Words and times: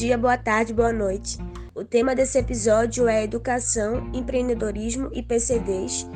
Dia, 0.00 0.16
boa 0.16 0.38
tarde, 0.38 0.72
boa 0.72 0.94
noite. 0.94 1.36
O 1.74 1.84
tema 1.84 2.14
desse 2.14 2.38
episódio 2.38 3.06
é 3.06 3.22
Educação, 3.22 4.10
Empreendedorismo 4.14 5.10
e 5.12 5.22
PCDs. 5.22 6.06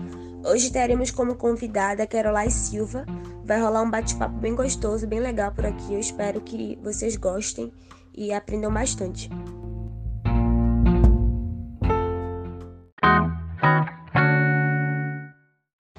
Hoje 0.43 0.73
teremos 0.73 1.11
como 1.11 1.34
convidada 1.34 2.02
a 2.02 2.07
Caroline 2.07 2.51
Silva. 2.51 3.05
Vai 3.45 3.61
rolar 3.61 3.83
um 3.83 3.91
bate-papo 3.91 4.37
bem 4.39 4.55
gostoso, 4.55 5.07
bem 5.07 5.20
legal 5.20 5.52
por 5.52 5.66
aqui. 5.66 5.93
Eu 5.93 6.01
espero 6.01 6.41
que 6.41 6.79
vocês 6.83 7.15
gostem 7.16 7.70
e 8.16 8.33
aprendam 8.33 8.73
bastante. 8.73 9.29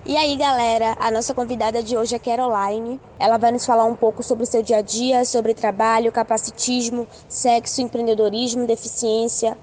E 0.07 0.15
aí, 0.15 0.35
galera, 0.35 0.95
a 0.99 1.09
nossa 1.09 1.33
convidada 1.33 1.81
de 1.81 1.97
hoje 1.97 2.13
é 2.13 2.19
Caroline. 2.19 3.01
Ela 3.17 3.39
vai 3.39 3.51
nos 3.51 3.65
falar 3.65 3.85
um 3.85 3.95
pouco 3.95 4.21
sobre 4.21 4.43
o 4.43 4.45
seu 4.45 4.61
dia 4.61 4.77
a 4.77 4.81
dia, 4.81 5.25
sobre 5.25 5.55
trabalho, 5.55 6.11
capacitismo, 6.11 7.07
sexo, 7.27 7.81
empreendedorismo, 7.81 8.67
deficiência. 8.67 9.57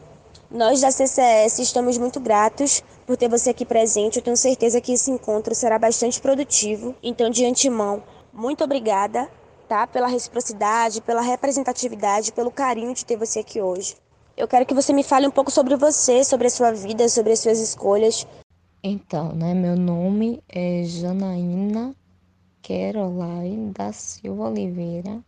Nós 0.51 0.81
da 0.81 0.91
CCS 0.91 1.61
estamos 1.61 1.97
muito 1.97 2.19
gratos 2.19 2.83
por 3.07 3.17
ter 3.17 3.29
você 3.29 3.51
aqui 3.51 3.65
presente. 3.65 4.17
Eu 4.17 4.23
tenho 4.25 4.37
certeza 4.37 4.81
que 4.81 4.95
esse 4.95 5.13
encontro 5.13 5.55
será 5.55 5.79
bastante 5.79 6.21
produtivo. 6.21 6.93
Então, 7.01 7.31
de 7.31 7.47
antemão, 7.47 8.03
muito 8.33 8.65
obrigada, 8.65 9.31
tá? 9.69 9.87
Pela 9.87 10.09
reciprocidade, 10.09 11.03
pela 11.03 11.23
representatividade, 11.23 12.33
pelo 12.33 12.51
carinho 12.51 12.93
de 12.95 13.05
ter 13.05 13.17
você 13.17 13.39
aqui 13.39 13.61
hoje. 13.61 13.95
Eu 14.37 14.49
quero 14.49 14.67
que 14.67 14.75
você 14.75 14.93
me 14.93 15.05
fale 15.05 15.29
um 15.29 15.31
pouco 15.31 15.53
sobre 15.53 15.77
você, 15.77 16.25
sobre 16.25 16.49
a 16.49 16.51
sua 16.51 16.73
vida, 16.73 17.09
sobre 17.09 17.33
as 17.33 17.39
suas 17.39 17.61
escolhas, 17.61 18.27
então, 18.85 19.33
né, 19.33 19.55
meu 19.55 19.77
nome 19.77 20.43
é 20.49 20.83
Janaína 20.83 21.95
Caroline 22.61 23.73
da 23.73 23.93
Silva 23.93 24.49
Oliveira. 24.51 25.23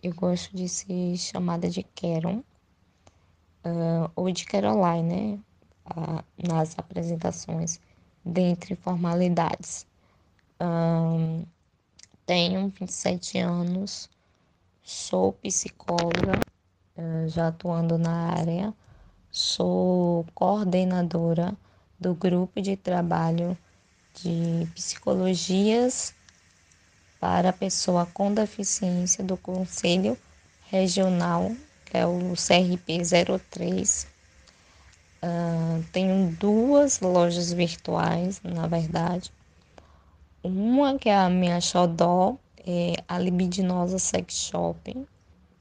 Eu 0.00 0.14
gosto 0.14 0.54
de 0.56 0.68
ser 0.68 1.16
chamada 1.16 1.68
de 1.68 1.82
Caron 1.82 2.44
uh, 3.64 4.08
ou 4.14 4.30
de 4.30 4.44
Caroline, 4.44 5.32
né, 5.32 5.38
uh, 5.96 6.46
nas 6.48 6.78
apresentações, 6.78 7.80
dentre 8.24 8.76
formalidades. 8.76 9.84
Um, 10.60 11.44
tenho 12.24 12.68
27 12.68 13.38
anos, 13.38 14.08
sou 14.80 15.32
psicóloga, 15.32 16.38
uh, 16.96 17.28
já 17.28 17.48
atuando 17.48 17.98
na 17.98 18.28
área, 18.30 18.72
sou 19.28 20.24
coordenadora 20.36 21.52
do 22.02 22.14
grupo 22.14 22.60
de 22.60 22.76
trabalho 22.76 23.56
de 24.20 24.66
psicologias 24.74 26.12
para 27.20 27.50
a 27.50 27.52
pessoa 27.52 28.04
com 28.12 28.34
deficiência 28.34 29.22
do 29.22 29.36
Conselho 29.36 30.18
Regional, 30.68 31.52
que 31.86 31.96
é 31.96 32.04
o 32.04 32.34
CRP 32.34 32.98
03. 33.52 34.08
Uh, 35.22 35.84
tenho 35.92 36.36
duas 36.40 36.98
lojas 36.98 37.52
virtuais, 37.52 38.40
na 38.42 38.66
verdade. 38.66 39.30
Uma 40.42 40.98
que 40.98 41.08
é 41.08 41.16
a 41.16 41.30
minha 41.30 41.60
xodó, 41.60 42.36
é 42.66 42.94
a 43.06 43.16
Libidinosa 43.20 44.00
Sex 44.00 44.34
Shopping, 44.34 45.06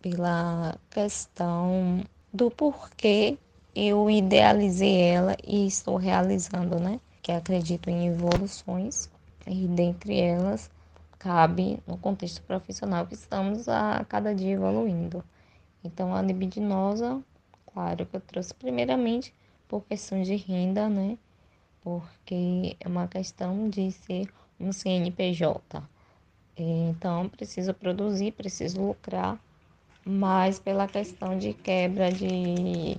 pela 0.01 0.75
questão 0.89 2.03
do 2.33 2.49
porquê 2.49 3.37
eu 3.75 4.09
idealizei 4.09 5.01
ela 5.01 5.35
e 5.45 5.65
estou 5.65 5.95
realizando, 5.95 6.79
né? 6.79 6.99
Que 7.21 7.31
acredito 7.31 7.89
em 7.89 8.07
evoluções 8.07 9.09
e 9.47 9.67
dentre 9.67 10.19
elas 10.19 10.69
cabe 11.17 11.79
no 11.87 11.97
contexto 11.97 12.41
profissional 12.41 13.05
que 13.05 13.13
estamos 13.13 13.69
a 13.69 14.03
cada 14.09 14.33
dia 14.33 14.53
evoluindo. 14.53 15.23
Então 15.83 16.13
a 16.15 16.21
libidinosa, 16.21 17.21
claro 17.73 18.05
que 18.05 18.15
eu 18.15 18.21
trouxe 18.21 18.53
primeiramente 18.53 19.33
por 19.67 19.83
questão 19.85 20.21
de 20.21 20.35
renda, 20.35 20.89
né? 20.89 21.17
Porque 21.83 22.75
é 22.79 22.87
uma 22.87 23.07
questão 23.07 23.69
de 23.69 23.91
ser 23.91 24.27
um 24.59 24.73
CNPJ. 24.73 25.81
Então 26.57 27.29
preciso 27.29 27.73
produzir, 27.73 28.33
preciso 28.33 28.81
lucrar, 28.81 29.39
mas 30.05 30.59
pela 30.59 30.87
questão 30.87 31.37
de 31.37 31.53
quebra 31.53 32.11
de 32.11 32.97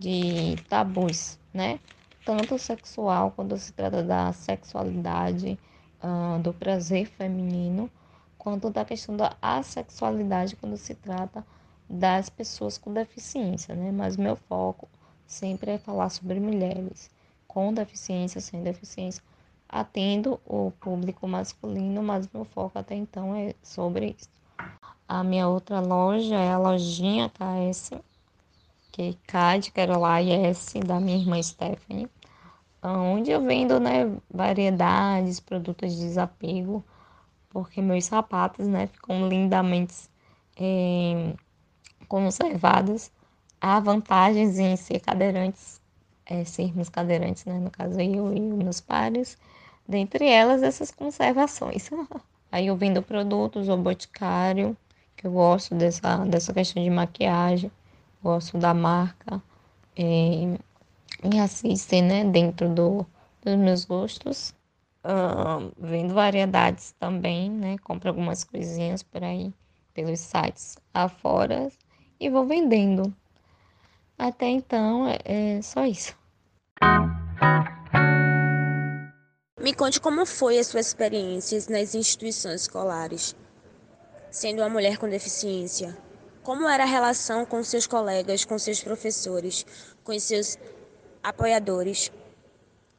de 0.00 0.56
tabus, 0.66 1.38
né? 1.52 1.78
Tanto 2.24 2.58
sexual, 2.58 3.32
quando 3.36 3.56
se 3.58 3.70
trata 3.72 4.02
da 4.02 4.32
sexualidade, 4.32 5.58
uh, 6.02 6.38
do 6.40 6.54
prazer 6.54 7.06
feminino, 7.06 7.90
quanto 8.38 8.70
da 8.70 8.82
questão 8.82 9.14
da 9.14 9.36
assexualidade, 9.42 10.56
quando 10.56 10.76
se 10.78 10.94
trata 10.94 11.44
das 11.88 12.30
pessoas 12.30 12.78
com 12.78 12.92
deficiência, 12.94 13.74
né? 13.74 13.92
Mas 13.92 14.16
meu 14.16 14.36
foco 14.36 14.88
sempre 15.26 15.72
é 15.72 15.78
falar 15.78 16.08
sobre 16.08 16.40
mulheres 16.40 17.10
com 17.46 17.74
deficiência, 17.74 18.40
sem 18.40 18.62
deficiência, 18.62 19.22
atendo 19.68 20.40
o 20.46 20.72
público 20.80 21.28
masculino, 21.28 22.02
mas 22.02 22.26
meu 22.32 22.46
foco 22.46 22.78
até 22.78 22.94
então 22.94 23.34
é 23.34 23.54
sobre 23.62 24.16
isso. 24.18 24.30
A 25.06 25.22
minha 25.22 25.46
outra 25.46 25.80
loja 25.80 26.36
é 26.36 26.52
a 26.52 26.58
lojinha 26.58 27.28
KS, 27.28 28.00
que 28.90 29.16
CAD, 29.26 29.70
Caroline 29.72 30.46
S, 30.46 30.78
da 30.80 30.98
minha 31.00 31.18
irmã 31.18 31.42
Stephanie, 31.42 32.08
onde 32.82 33.30
eu 33.30 33.42
vendo 33.42 33.78
né, 33.78 34.10
variedades, 34.32 35.40
produtos 35.40 35.94
de 35.94 36.00
desapego, 36.00 36.84
porque 37.50 37.82
meus 37.82 38.06
sapatos 38.06 38.66
né, 38.66 38.86
ficam 38.86 39.28
lindamente 39.28 39.94
é, 40.56 41.34
conservados. 42.08 43.10
Há 43.60 43.78
vantagens 43.80 44.58
em 44.58 44.76
ser 44.76 45.00
cadeirantes, 45.00 45.80
é, 46.24 46.44
sermos 46.44 46.88
cadeirantes, 46.88 47.44
né, 47.44 47.58
no 47.58 47.70
caso 47.70 48.00
eu 48.00 48.34
e 48.34 48.40
meus 48.40 48.80
pares, 48.80 49.36
dentre 49.86 50.26
elas 50.26 50.62
essas 50.62 50.90
conservações. 50.90 51.90
Aí 52.50 52.66
eu 52.66 52.76
vendo 52.76 53.02
produtos, 53.02 53.68
o 53.68 53.76
boticário, 53.76 54.76
que 55.16 55.26
eu 55.26 55.32
gosto 55.32 55.74
dessa, 55.74 56.24
dessa 56.24 56.52
questão 56.52 56.82
de 56.82 56.90
maquiagem 56.90 57.70
gosto 58.22 58.58
da 58.58 58.74
marca 58.74 59.42
é, 59.96 60.58
e 61.24 61.38
assistem 61.38 62.02
né, 62.02 62.24
dentro 62.24 62.68
do, 62.68 63.06
dos 63.42 63.56
meus 63.56 63.84
gostos. 63.84 64.54
Uh, 65.02 65.72
vendo 65.78 66.12
variedades 66.12 66.94
também, 66.98 67.50
né? 67.50 67.78
Compro 67.78 68.10
algumas 68.10 68.44
coisinhas 68.44 69.02
por 69.02 69.24
aí 69.24 69.50
pelos 69.94 70.20
sites 70.20 70.76
afora 70.92 71.70
e 72.18 72.28
vou 72.28 72.46
vendendo. 72.46 73.14
Até 74.18 74.48
então 74.48 75.08
é, 75.08 75.18
é 75.24 75.62
só 75.62 75.86
isso. 75.86 76.14
Me 79.58 79.74
conte 79.74 80.00
como 80.00 80.24
foi 80.24 80.58
as 80.58 80.66
suas 80.66 80.86
experiências 80.86 81.68
nas 81.68 81.94
instituições 81.94 82.62
escolares, 82.62 83.36
sendo 84.30 84.62
uma 84.62 84.68
mulher 84.68 84.98
com 84.98 85.08
deficiência. 85.08 85.96
Como 86.42 86.66
era 86.66 86.84
a 86.84 86.86
relação 86.86 87.44
com 87.44 87.62
seus 87.62 87.86
colegas, 87.86 88.46
com 88.46 88.58
seus 88.58 88.82
professores, 88.82 89.66
com 90.02 90.18
seus 90.18 90.56
apoiadores? 91.22 92.10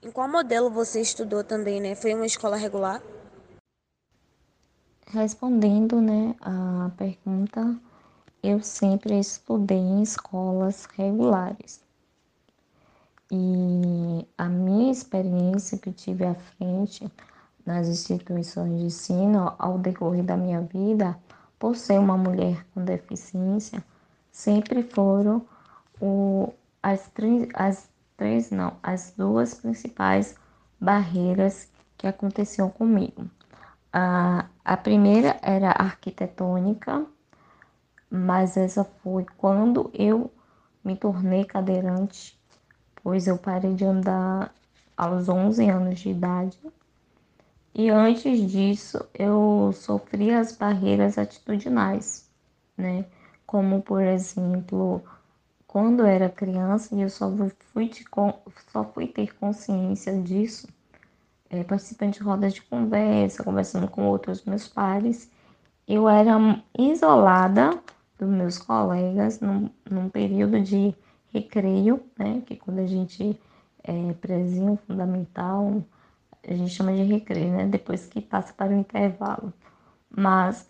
Em 0.03 0.11
qual 0.11 0.29
modelo 0.29 0.69
você 0.69 1.01
estudou 1.01 1.43
também, 1.43 1.81
né? 1.81 1.95
Foi 1.95 2.13
uma 2.13 2.25
escola 2.25 2.55
regular? 2.55 3.01
Respondendo, 5.07 5.99
né, 5.99 6.35
a 6.39 6.91
pergunta, 6.95 7.75
eu 8.43 8.61
sempre 8.61 9.19
estudei 9.19 9.77
em 9.77 10.03
escolas 10.03 10.85
regulares. 10.95 11.81
E 13.31 14.25
a 14.37 14.45
minha 14.47 14.91
experiência 14.91 15.77
que 15.77 15.91
tive 15.91 16.25
à 16.25 16.35
frente 16.35 17.11
nas 17.65 17.87
instituições 17.87 18.77
de 18.77 18.85
ensino 18.85 19.55
ao 19.57 19.79
decorrer 19.79 20.23
da 20.23 20.37
minha 20.37 20.61
vida 20.61 21.17
por 21.61 21.75
ser 21.75 21.99
uma 21.99 22.17
mulher 22.17 22.65
com 22.73 22.83
deficiência, 22.83 23.83
sempre 24.31 24.81
foram 24.81 25.45
o, 26.01 26.51
as, 26.81 27.07
as 27.53 27.87
três, 28.17 28.49
não, 28.49 28.73
as 28.81 29.13
duas 29.15 29.53
principais 29.53 30.35
barreiras 30.79 31.71
que 31.95 32.07
aconteciam 32.07 32.67
comigo. 32.67 33.29
A, 33.93 34.47
a 34.65 34.75
primeira 34.75 35.37
era 35.39 35.69
arquitetônica, 35.69 37.05
mas 38.09 38.57
essa 38.57 38.83
foi 38.83 39.23
quando 39.37 39.91
eu 39.93 40.33
me 40.83 40.95
tornei 40.95 41.45
cadeirante, 41.45 42.41
pois 43.03 43.27
eu 43.27 43.37
parei 43.37 43.75
de 43.75 43.85
andar 43.85 44.51
aos 44.97 45.29
11 45.29 45.69
anos 45.69 45.99
de 45.99 46.09
idade 46.09 46.59
e 47.73 47.89
antes 47.89 48.51
disso, 48.51 48.99
eu 49.13 49.71
sofri 49.73 50.31
as 50.31 50.55
barreiras 50.55 51.17
atitudinais, 51.17 52.29
né? 52.77 53.05
Como, 53.45 53.81
por 53.81 54.01
exemplo, 54.01 55.01
quando 55.67 56.01
eu 56.01 56.05
era 56.05 56.29
criança, 56.29 56.93
e 56.95 57.01
eu 57.01 57.09
só 57.09 57.31
fui, 57.73 57.89
só 58.71 58.83
fui 58.83 59.07
ter 59.07 59.33
consciência 59.35 60.13
disso, 60.21 60.67
é, 61.49 61.63
participando 61.63 62.13
de 62.13 62.19
rodas 62.19 62.53
de 62.53 62.61
conversa, 62.61 63.43
conversando 63.43 63.87
com 63.87 64.05
outros 64.05 64.43
meus 64.43 64.67
pares, 64.67 65.29
eu 65.87 66.09
era 66.09 66.37
isolada 66.77 67.71
dos 68.19 68.29
meus 68.29 68.57
colegas 68.57 69.39
num, 69.39 69.69
num 69.89 70.09
período 70.09 70.61
de 70.61 70.93
recreio, 71.33 72.01
né? 72.17 72.41
Que 72.45 72.55
quando 72.57 72.79
a 72.79 72.85
gente 72.85 73.39
é 73.83 74.13
prezinho 74.13 74.77
fundamental, 74.87 75.83
a 76.47 76.53
gente 76.53 76.73
chama 76.73 76.93
de 76.93 77.03
recreio, 77.03 77.51
né? 77.51 77.65
Depois 77.65 78.05
que 78.07 78.21
passa 78.21 78.53
para 78.53 78.71
o 78.71 78.75
intervalo. 78.75 79.53
Mas 80.09 80.69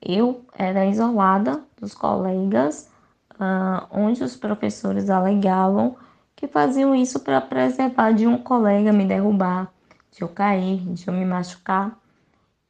eu 0.00 0.44
era 0.54 0.86
isolada 0.86 1.62
dos 1.80 1.94
colegas, 1.94 2.90
uh, 3.34 3.86
onde 3.90 4.22
os 4.22 4.36
professores 4.36 5.10
alegavam 5.10 5.96
que 6.34 6.48
faziam 6.48 6.94
isso 6.94 7.20
para 7.20 7.40
preservar 7.40 8.12
de 8.12 8.26
um 8.26 8.36
colega 8.36 8.92
me 8.92 9.06
derrubar, 9.06 9.72
de 10.10 10.22
eu 10.22 10.28
cair, 10.28 10.80
de 10.92 11.06
eu 11.06 11.14
me 11.14 11.24
machucar. 11.24 11.96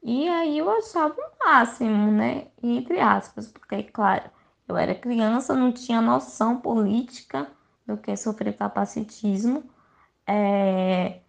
E 0.02 0.28
aí 0.28 0.58
eu 0.58 0.68
achava 0.70 1.14
o 1.16 1.44
máximo, 1.46 2.10
né? 2.10 2.48
Entre 2.62 3.00
aspas, 3.00 3.46
porque, 3.48 3.84
claro, 3.84 4.24
eu 4.68 4.76
era 4.76 4.94
criança, 4.94 5.54
não 5.54 5.72
tinha 5.72 6.00
noção 6.00 6.60
política 6.60 7.46
do 7.86 7.96
que 7.96 8.10
é 8.10 8.16
sofrer 8.16 8.56
capacitismo. 8.56 9.64
É... 10.26 11.20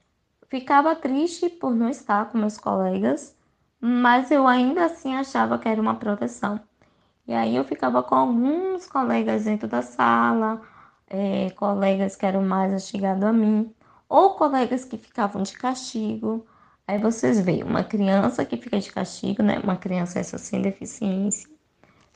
Ficava 0.53 0.95
triste 0.95 1.49
por 1.49 1.73
não 1.73 1.89
estar 1.89 2.29
com 2.29 2.37
meus 2.37 2.59
colegas, 2.59 3.35
mas 3.81 4.29
eu 4.29 4.47
ainda 4.47 4.85
assim 4.85 5.15
achava 5.15 5.57
que 5.57 5.67
era 5.67 5.81
uma 5.81 5.95
proteção. 5.95 6.59
E 7.27 7.33
aí 7.33 7.55
eu 7.55 7.63
ficava 7.63 8.03
com 8.03 8.13
alguns 8.13 8.85
colegas 8.85 9.45
dentro 9.45 9.67
da 9.67 9.81
sala, 9.81 10.61
é, 11.07 11.49
colegas 11.55 12.15
que 12.15 12.23
eram 12.23 12.43
mais 12.43 12.87
chegados 12.87 13.23
a 13.23 13.33
mim, 13.33 13.73
ou 14.07 14.35
colegas 14.35 14.85
que 14.85 14.95
ficavam 14.95 15.41
de 15.41 15.53
castigo. 15.53 16.45
Aí 16.87 16.99
vocês 16.99 17.39
veem 17.39 17.63
uma 17.63 17.83
criança 17.83 18.45
que 18.45 18.55
fica 18.55 18.79
de 18.79 18.91
castigo, 18.91 19.41
né? 19.41 19.57
Uma 19.57 19.75
criança 19.75 20.19
essa 20.19 20.37
sem 20.37 20.61
deficiência, 20.61 21.49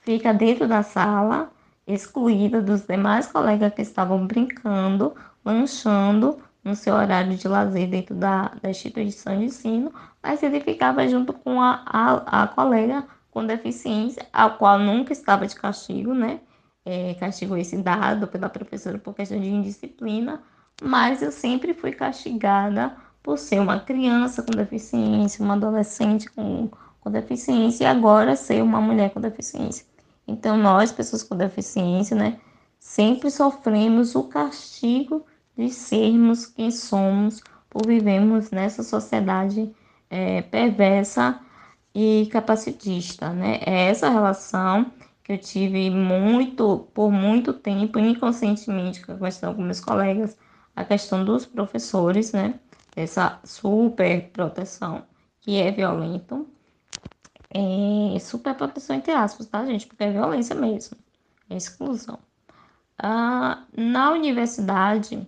fica 0.03 0.31
dentro 0.31 0.67
da 0.67 0.83
sala, 0.83 1.51
excluída 1.87 2.61
dos 2.61 2.85
demais 2.85 3.25
colegas 3.25 3.73
que 3.73 3.81
estavam 3.81 4.27
brincando, 4.27 5.15
lanchando, 5.43 6.37
no 6.67 6.75
seu 6.75 6.93
horário 6.93 7.35
de 7.35 7.47
lazer 7.47 7.89
dentro 7.89 8.13
da, 8.13 8.51
da 8.61 8.69
instituição 8.69 9.37
de 9.37 9.45
ensino, 9.45 9.93
mas 10.21 10.43
ele 10.43 10.59
ficava 10.59 11.07
junto 11.07 11.31
com 11.31 11.61
a, 11.61 11.81
a, 11.85 12.43
a 12.43 12.47
colega 12.47 13.05
com 13.31 13.45
deficiência, 13.45 14.25
a 14.33 14.49
qual 14.49 14.77
nunca 14.77 15.13
estava 15.13 15.47
de 15.47 15.55
castigo, 15.55 16.13
né? 16.13 16.41
É, 16.85 17.13
castigo 17.15 17.55
esse 17.55 17.77
dado 17.77 18.27
pela 18.27 18.49
professora 18.49 18.97
por 18.97 19.13
questão 19.13 19.39
de 19.39 19.49
indisciplina, 19.49 20.41
mas 20.81 21.21
eu 21.21 21.31
sempre 21.31 21.73
fui 21.73 21.91
castigada 21.91 22.95
por 23.23 23.37
ser 23.37 23.59
uma 23.59 23.79
criança 23.79 24.41
com 24.41 24.51
deficiência, 24.51 25.43
uma 25.43 25.55
adolescente 25.55 26.29
com, 26.31 26.69
com 26.99 27.11
deficiência 27.11 27.83
e 27.83 27.87
agora 27.87 28.35
ser 28.35 28.61
uma 28.63 28.79
mulher 28.79 29.11
com 29.11 29.19
deficiência. 29.19 29.85
Então, 30.27 30.57
nós, 30.57 30.91
pessoas 30.91 31.23
com 31.23 31.35
deficiência, 31.35 32.15
né, 32.15 32.39
sempre 32.79 33.29
sofremos 33.29 34.15
o 34.15 34.23
castigo 34.23 35.25
de 35.57 35.69
sermos 35.69 36.45
quem 36.45 36.69
somos 36.71 37.41
por 37.69 37.85
vivermos 37.85 38.51
nessa 38.51 38.83
sociedade 38.83 39.73
é, 40.09 40.41
perversa 40.43 41.39
e 41.93 42.29
capacitista, 42.31 43.31
né? 43.31 43.59
É 43.65 43.87
essa 43.89 44.09
relação 44.09 44.91
que 45.23 45.33
eu 45.33 45.37
tive 45.37 45.89
muito, 45.89 46.87
por 46.93 47.11
muito 47.11 47.51
tempo, 47.53 47.99
inconscientemente, 47.99 49.05
com 49.05 49.13
a 49.13 49.17
questão 49.17 49.53
com 49.53 49.61
meus 49.61 49.79
colegas, 49.79 50.37
a 50.75 50.85
questão 50.85 51.25
dos 51.25 51.45
professores, 51.45 52.31
né? 52.33 52.59
Essa 52.95 53.39
super 53.43 54.29
proteção 54.31 55.03
que 55.41 55.57
é 55.59 55.71
violento. 55.71 56.47
É 57.49 58.19
super 58.19 58.53
proteção 58.55 58.95
entre 58.95 59.11
aspas, 59.11 59.47
tá, 59.47 59.65
gente? 59.65 59.87
Porque 59.87 60.03
é 60.03 60.11
violência 60.11 60.55
mesmo, 60.55 60.97
é 61.49 61.55
exclusão. 61.57 62.19
Ah, 62.97 63.63
na 63.75 64.11
universidade, 64.11 65.27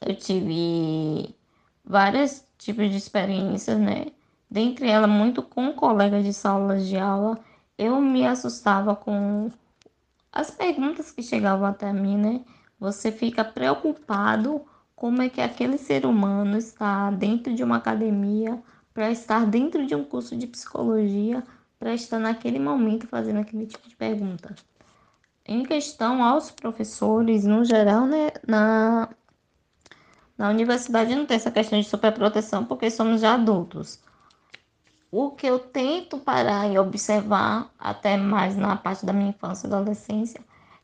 eu 0.00 0.14
tive 0.16 1.34
vários 1.84 2.44
tipos 2.58 2.90
de 2.90 2.96
experiências, 2.96 3.78
né? 3.78 4.06
Dentre 4.50 4.88
elas, 4.88 5.10
muito 5.10 5.42
com 5.42 5.72
colegas 5.72 6.24
de 6.24 6.32
salas 6.32 6.86
de 6.86 6.96
aula, 6.96 7.38
eu 7.76 8.00
me 8.00 8.26
assustava 8.26 8.94
com 8.94 9.50
as 10.32 10.50
perguntas 10.50 11.10
que 11.10 11.22
chegavam 11.22 11.66
até 11.66 11.92
mim, 11.92 12.16
né? 12.16 12.44
Você 12.78 13.10
fica 13.10 13.44
preocupado 13.44 14.64
como 14.94 15.22
é 15.22 15.28
que 15.28 15.40
aquele 15.40 15.78
ser 15.78 16.06
humano 16.06 16.56
está 16.56 17.10
dentro 17.10 17.54
de 17.54 17.62
uma 17.62 17.76
academia, 17.76 18.62
para 18.96 19.10
estar 19.10 19.44
dentro 19.44 19.86
de 19.86 19.94
um 19.94 20.02
curso 20.02 20.34
de 20.34 20.46
psicologia, 20.46 21.44
para 21.78 21.92
estar 21.92 22.18
naquele 22.18 22.58
momento 22.58 23.06
fazendo 23.06 23.40
aquele 23.40 23.66
tipo 23.66 23.86
de 23.86 23.94
pergunta. 23.94 24.54
Em 25.44 25.62
questão 25.62 26.24
aos 26.24 26.50
professores, 26.50 27.44
no 27.44 27.62
geral, 27.62 28.06
né, 28.06 28.30
na, 28.48 29.10
na 30.36 30.50
universidade 30.50 31.14
não 31.14 31.26
tem 31.26 31.36
essa 31.36 31.50
questão 31.50 31.80
de 31.80 31.88
superproteção 31.88 32.64
porque 32.64 32.90
somos 32.90 33.20
já 33.20 33.34
adultos. 33.34 34.00
O 35.10 35.30
que 35.30 35.46
eu 35.46 35.58
tento 35.58 36.18
parar 36.18 36.70
e 36.70 36.78
observar, 36.78 37.70
até 37.78 38.16
mais 38.16 38.56
na 38.56 38.76
parte 38.76 39.06
da 39.06 39.12
minha 39.12 39.30
infância 39.30 39.66
e 39.66 39.72
adolescência, 39.72 40.40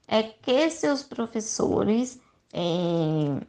é 0.06 0.22
que 0.22 0.70
seus 0.70 1.02
professores 1.02 2.20
é, 2.52 3.44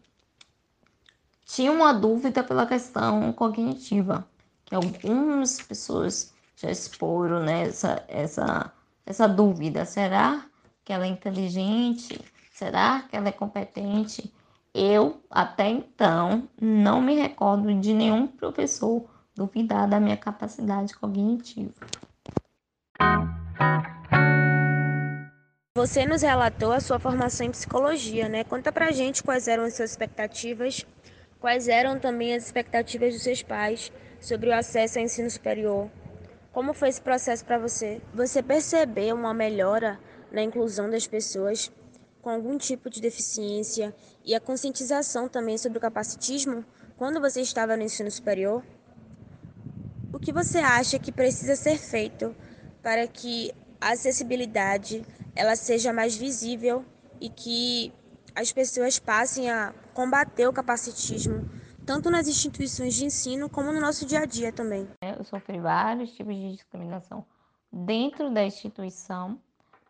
tinham 1.45 1.75
uma 1.75 1.93
dúvida 1.93 2.43
pela 2.43 2.65
questão 2.65 3.31
cognitiva, 3.33 4.27
que 4.65 4.75
algumas 4.75 5.61
pessoas 5.61 6.33
já 6.55 6.71
exporam 6.71 7.41
né, 7.41 7.67
essa, 7.67 8.03
essa, 8.07 8.73
essa 9.05 9.27
dúvida. 9.27 9.85
Será 9.85 10.45
que 10.83 10.91
ela 10.91 11.05
é 11.05 11.09
inteligente? 11.09 12.19
Será 12.51 13.03
que 13.03 13.15
ela 13.15 13.29
é 13.29 13.31
competente? 13.31 14.33
Eu, 14.75 15.21
até 15.29 15.69
então, 15.69 16.49
não 16.59 16.99
me 16.99 17.13
recordo 17.13 17.71
de 17.75 17.93
nenhum 17.93 18.25
professor 18.25 19.07
duvidar 19.35 19.87
da 19.87 19.99
minha 19.99 20.17
capacidade 20.17 20.95
cognitiva. 20.95 21.73
Você 25.77 26.05
nos 26.07 26.23
relatou 26.23 26.71
a 26.71 26.79
sua 26.79 26.97
formação 26.97 27.45
em 27.45 27.51
psicologia, 27.51 28.27
né? 28.27 28.43
Conta 28.43 28.71
pra 28.71 28.91
gente 28.91 29.21
quais 29.21 29.47
eram 29.47 29.63
as 29.63 29.75
suas 29.75 29.91
expectativas, 29.91 30.83
quais 31.39 31.67
eram 31.67 31.99
também 31.99 32.33
as 32.33 32.45
expectativas 32.45 33.13
dos 33.13 33.21
seus 33.21 33.43
pais 33.43 33.91
sobre 34.19 34.49
o 34.49 34.55
acesso 34.55 34.97
ao 34.97 35.05
ensino 35.05 35.29
superior. 35.29 35.87
Como 36.51 36.73
foi 36.73 36.89
esse 36.89 37.01
processo 37.01 37.45
para 37.45 37.59
você? 37.59 38.01
Você 38.13 38.41
percebeu 38.41 39.15
uma 39.15 39.35
melhora 39.35 39.99
na 40.31 40.41
inclusão 40.41 40.89
das 40.89 41.05
pessoas 41.05 41.71
com 42.23 42.29
algum 42.29 42.57
tipo 42.57 42.89
de 42.89 43.01
deficiência 43.01 43.93
e 44.23 44.33
a 44.33 44.39
conscientização 44.39 45.27
também 45.27 45.57
sobre 45.57 45.77
o 45.77 45.81
capacitismo 45.81 46.63
quando 46.95 47.19
você 47.19 47.41
estava 47.41 47.75
no 47.75 47.83
ensino 47.83 48.09
superior? 48.09 48.63
O 50.13 50.17
que 50.17 50.31
você 50.31 50.59
acha 50.59 50.97
que 50.97 51.11
precisa 51.11 51.55
ser 51.57 51.77
feito 51.77 52.33
para 52.81 53.05
que 53.07 53.51
a 53.79 53.91
acessibilidade 53.91 55.05
ela 55.35 55.57
seja 55.57 55.91
mais 55.91 56.15
visível 56.15 56.85
e 57.19 57.27
que 57.27 57.93
as 58.33 58.53
pessoas 58.53 58.97
passem 58.97 59.51
a 59.51 59.73
combater 59.93 60.47
o 60.47 60.53
capacitismo 60.53 61.47
tanto 61.85 62.09
nas 62.09 62.29
instituições 62.29 62.93
de 62.93 63.03
ensino 63.03 63.49
como 63.49 63.73
no 63.73 63.81
nosso 63.81 64.05
dia 64.05 64.19
a 64.19 64.25
dia 64.25 64.53
também. 64.53 64.87
Eu 65.01 65.25
sofri 65.25 65.59
vários 65.59 66.13
tipos 66.13 66.33
de 66.33 66.53
discriminação 66.53 67.25
dentro 67.69 68.33
da 68.33 68.45
instituição 68.45 69.37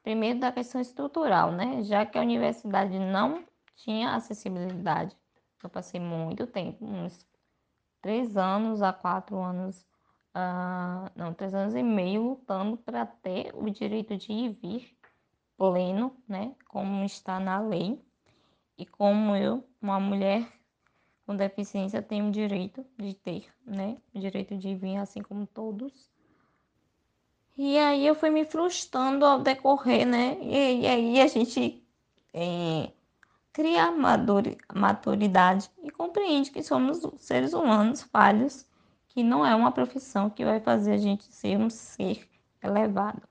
Primeiro 0.03 0.39
da 0.39 0.51
questão 0.51 0.81
estrutural, 0.81 1.51
né? 1.51 1.81
Já 1.83 2.05
que 2.05 2.17
a 2.17 2.21
universidade 2.21 2.99
não 2.99 3.45
tinha 3.75 4.13
acessibilidade. 4.13 5.15
Eu 5.63 5.69
passei 5.69 5.99
muito 5.99 6.45
tempo, 6.45 6.85
uns 6.85 7.25
três 8.01 8.35
anos 8.35 8.81
a 8.81 8.91
quatro 8.91 9.37
anos, 9.37 9.81
uh, 10.35 11.09
não, 11.15 11.33
três 11.33 11.53
anos 11.53 11.73
e 11.73 11.81
meio 11.81 12.21
lutando 12.21 12.75
para 12.75 13.05
ter 13.05 13.51
o 13.55 13.69
direito 13.69 14.17
de 14.17 14.33
ir 14.33 14.45
e 14.45 14.49
vir 14.49 14.97
pleno, 15.57 16.13
né? 16.27 16.53
Como 16.67 17.05
está 17.05 17.39
na 17.39 17.61
lei. 17.61 17.97
E 18.77 18.85
como 18.85 19.35
eu, 19.35 19.63
uma 19.81 19.99
mulher 20.01 20.51
com 21.25 21.35
deficiência, 21.35 22.01
tenho 22.01 22.27
o 22.27 22.31
direito 22.31 22.85
de 22.97 23.13
ter, 23.13 23.45
né? 23.65 23.97
O 24.13 24.19
direito 24.19 24.57
de 24.57 24.75
vir 24.75 24.97
assim 24.97 25.21
como 25.21 25.47
todos. 25.47 26.11
E 27.55 27.77
aí 27.77 28.05
eu 28.05 28.15
fui 28.15 28.29
me 28.29 28.45
frustrando 28.45 29.25
ao 29.25 29.39
decorrer, 29.39 30.05
né? 30.07 30.37
E, 30.41 30.81
e 30.81 30.87
aí 30.87 31.21
a 31.21 31.27
gente 31.27 31.83
é, 32.33 32.91
cria 33.51 33.91
maturidade 34.73 35.69
e 35.83 35.91
compreende 35.91 36.49
que 36.49 36.63
somos 36.63 37.01
seres 37.17 37.53
humanos 37.53 38.01
falhos, 38.01 38.65
que 39.07 39.23
não 39.23 39.45
é 39.45 39.53
uma 39.53 39.71
profissão 39.71 40.29
que 40.29 40.43
vai 40.43 40.59
fazer 40.59 40.93
a 40.93 40.97
gente 40.97 41.25
ser 41.25 41.57
um 41.57 41.69
ser 41.69 42.27
elevado. 42.61 43.21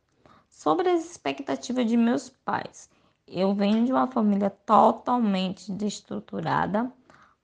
Sobre 0.49 0.89
as 0.91 1.05
expectativas 1.05 1.87
de 1.87 1.97
meus 1.97 2.29
pais, 2.29 2.89
eu 3.27 3.53
venho 3.53 3.85
de 3.85 3.91
uma 3.91 4.07
família 4.07 4.51
totalmente 4.51 5.73
destruturada, 5.73 6.93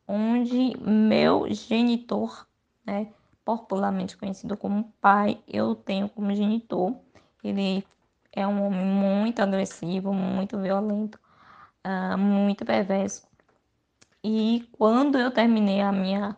onde 0.06 0.76
meu 0.80 1.52
genitor, 1.52 2.46
né, 2.86 3.08
popularmente 3.48 4.14
conhecido 4.14 4.58
como 4.58 4.92
pai, 5.00 5.42
eu 5.48 5.74
tenho 5.74 6.06
como 6.06 6.34
genitor. 6.34 6.94
Ele 7.42 7.82
é 8.30 8.46
um 8.46 8.66
homem 8.66 8.84
muito 8.84 9.40
agressivo, 9.40 10.12
muito 10.12 10.58
violento, 10.58 11.18
uh, 11.82 12.18
muito 12.18 12.62
perverso. 12.66 13.26
E 14.22 14.68
quando 14.72 15.18
eu 15.18 15.30
terminei 15.30 15.80
a 15.80 15.90
minha 15.90 16.36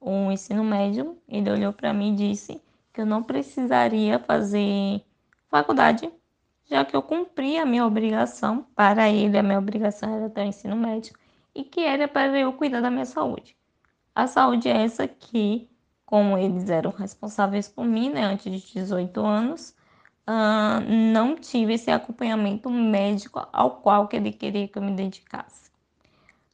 o 0.00 0.32
ensino 0.32 0.64
médio, 0.64 1.18
ele 1.28 1.50
olhou 1.50 1.74
para 1.74 1.92
mim 1.92 2.14
e 2.14 2.16
disse 2.30 2.62
que 2.90 3.02
eu 3.02 3.06
não 3.06 3.22
precisaria 3.22 4.18
fazer 4.18 5.04
faculdade, 5.50 6.10
já 6.64 6.86
que 6.86 6.96
eu 6.96 7.02
cumpri 7.02 7.58
a 7.58 7.66
minha 7.66 7.84
obrigação. 7.84 8.66
Para 8.74 9.10
ele, 9.10 9.36
a 9.36 9.42
minha 9.42 9.58
obrigação 9.58 10.16
era 10.16 10.30
ter 10.30 10.40
o 10.40 10.44
ensino 10.44 10.74
médio 10.74 11.14
e 11.54 11.64
que 11.64 11.80
era 11.80 12.08
para 12.08 12.38
eu 12.38 12.50
cuidar 12.54 12.80
da 12.80 12.90
minha 12.90 13.04
saúde. 13.04 13.54
A 14.14 14.26
saúde 14.26 14.70
é 14.70 14.84
essa 14.84 15.06
que, 15.06 15.68
como 16.06 16.38
eles 16.38 16.70
eram 16.70 16.92
responsáveis 16.92 17.68
por 17.68 17.84
mim, 17.84 18.10
né, 18.10 18.24
antes 18.24 18.50
de 18.50 18.72
18 18.72 19.20
anos, 19.20 19.74
uh, 20.26 20.80
não 21.12 21.34
tive 21.34 21.74
esse 21.74 21.90
acompanhamento 21.90 22.70
médico 22.70 23.46
ao 23.52 23.72
qual 23.82 24.06
que 24.06 24.16
ele 24.16 24.32
queria 24.32 24.68
que 24.68 24.78
eu 24.78 24.82
me 24.82 24.92
dedicasse. 24.92 25.70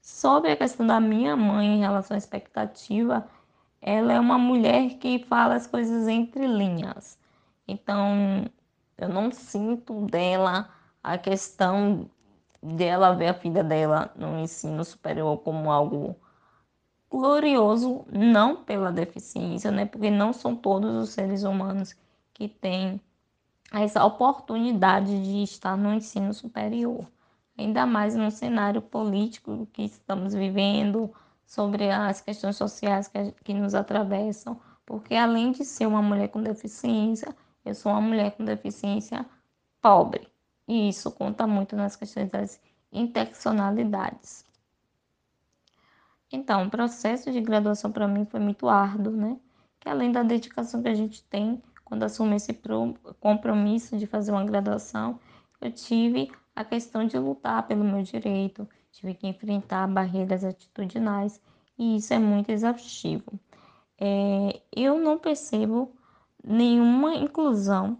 Sobre 0.00 0.50
a 0.50 0.56
questão 0.56 0.86
da 0.86 0.98
minha 0.98 1.36
mãe 1.36 1.66
em 1.66 1.80
relação 1.80 2.14
à 2.14 2.18
expectativa, 2.18 3.28
ela 3.80 4.12
é 4.12 4.18
uma 4.18 4.38
mulher 4.38 4.94
que 4.94 5.18
fala 5.26 5.54
as 5.54 5.66
coisas 5.66 6.08
entre 6.08 6.46
linhas. 6.46 7.18
Então, 7.68 8.46
eu 8.96 9.08
não 9.08 9.30
sinto 9.30 10.06
dela 10.06 10.70
a 11.02 11.18
questão 11.18 12.08
dela 12.62 13.12
ver 13.14 13.28
a 13.28 13.34
filha 13.34 13.64
dela 13.64 14.12
no 14.16 14.38
ensino 14.38 14.84
superior 14.84 15.38
como 15.38 15.70
algo 15.70 16.16
glorioso, 17.12 18.04
não 18.10 18.56
pela 18.56 18.90
deficiência, 18.90 19.70
né? 19.70 19.84
Porque 19.84 20.10
não 20.10 20.32
são 20.32 20.56
todos 20.56 20.96
os 20.96 21.10
seres 21.10 21.44
humanos 21.44 21.94
que 22.32 22.48
têm 22.48 23.00
essa 23.72 24.04
oportunidade 24.04 25.22
de 25.22 25.42
estar 25.42 25.76
no 25.76 25.92
ensino 25.92 26.32
superior. 26.32 27.06
Ainda 27.56 27.84
mais 27.84 28.14
no 28.14 28.30
cenário 28.30 28.80
político 28.80 29.68
que 29.72 29.82
estamos 29.82 30.34
vivendo, 30.34 31.12
sobre 31.44 31.90
as 31.90 32.20
questões 32.22 32.56
sociais 32.56 33.08
que, 33.08 33.30
que 33.44 33.52
nos 33.52 33.74
atravessam, 33.74 34.58
porque 34.86 35.14
além 35.14 35.52
de 35.52 35.66
ser 35.66 35.86
uma 35.86 36.00
mulher 36.00 36.28
com 36.28 36.40
deficiência, 36.40 37.36
eu 37.62 37.74
sou 37.74 37.92
uma 37.92 38.00
mulher 38.00 38.32
com 38.32 38.44
deficiência 38.44 39.26
pobre. 39.80 40.26
E 40.66 40.88
isso 40.88 41.10
conta 41.10 41.46
muito 41.46 41.76
nas 41.76 41.94
questões 41.94 42.30
das 42.30 42.58
interseccionalidades. 42.90 44.46
Então, 46.32 46.64
o 46.66 46.70
processo 46.70 47.30
de 47.30 47.40
graduação 47.40 47.92
para 47.92 48.08
mim 48.08 48.24
foi 48.24 48.40
muito 48.40 48.68
árduo, 48.68 49.12
né? 49.14 49.38
Que 49.78 49.88
além 49.88 50.10
da 50.10 50.22
dedicação 50.22 50.82
que 50.82 50.88
a 50.88 50.94
gente 50.94 51.22
tem 51.24 51.62
quando 51.84 52.04
assumi 52.04 52.36
esse 52.36 52.58
compromisso 53.20 53.98
de 53.98 54.06
fazer 54.06 54.32
uma 54.32 54.44
graduação, 54.44 55.20
eu 55.60 55.70
tive 55.70 56.32
a 56.56 56.64
questão 56.64 57.06
de 57.06 57.18
lutar 57.18 57.66
pelo 57.66 57.84
meu 57.84 58.02
direito, 58.02 58.66
tive 58.90 59.12
que 59.12 59.26
enfrentar 59.26 59.86
barreiras 59.86 60.42
atitudinais 60.42 61.38
e 61.78 61.96
isso 61.96 62.14
é 62.14 62.18
muito 62.18 62.50
exaustivo. 62.50 63.38
É, 64.00 64.62
eu 64.74 64.98
não 64.98 65.18
percebo 65.18 65.94
nenhuma 66.42 67.14
inclusão, 67.14 67.98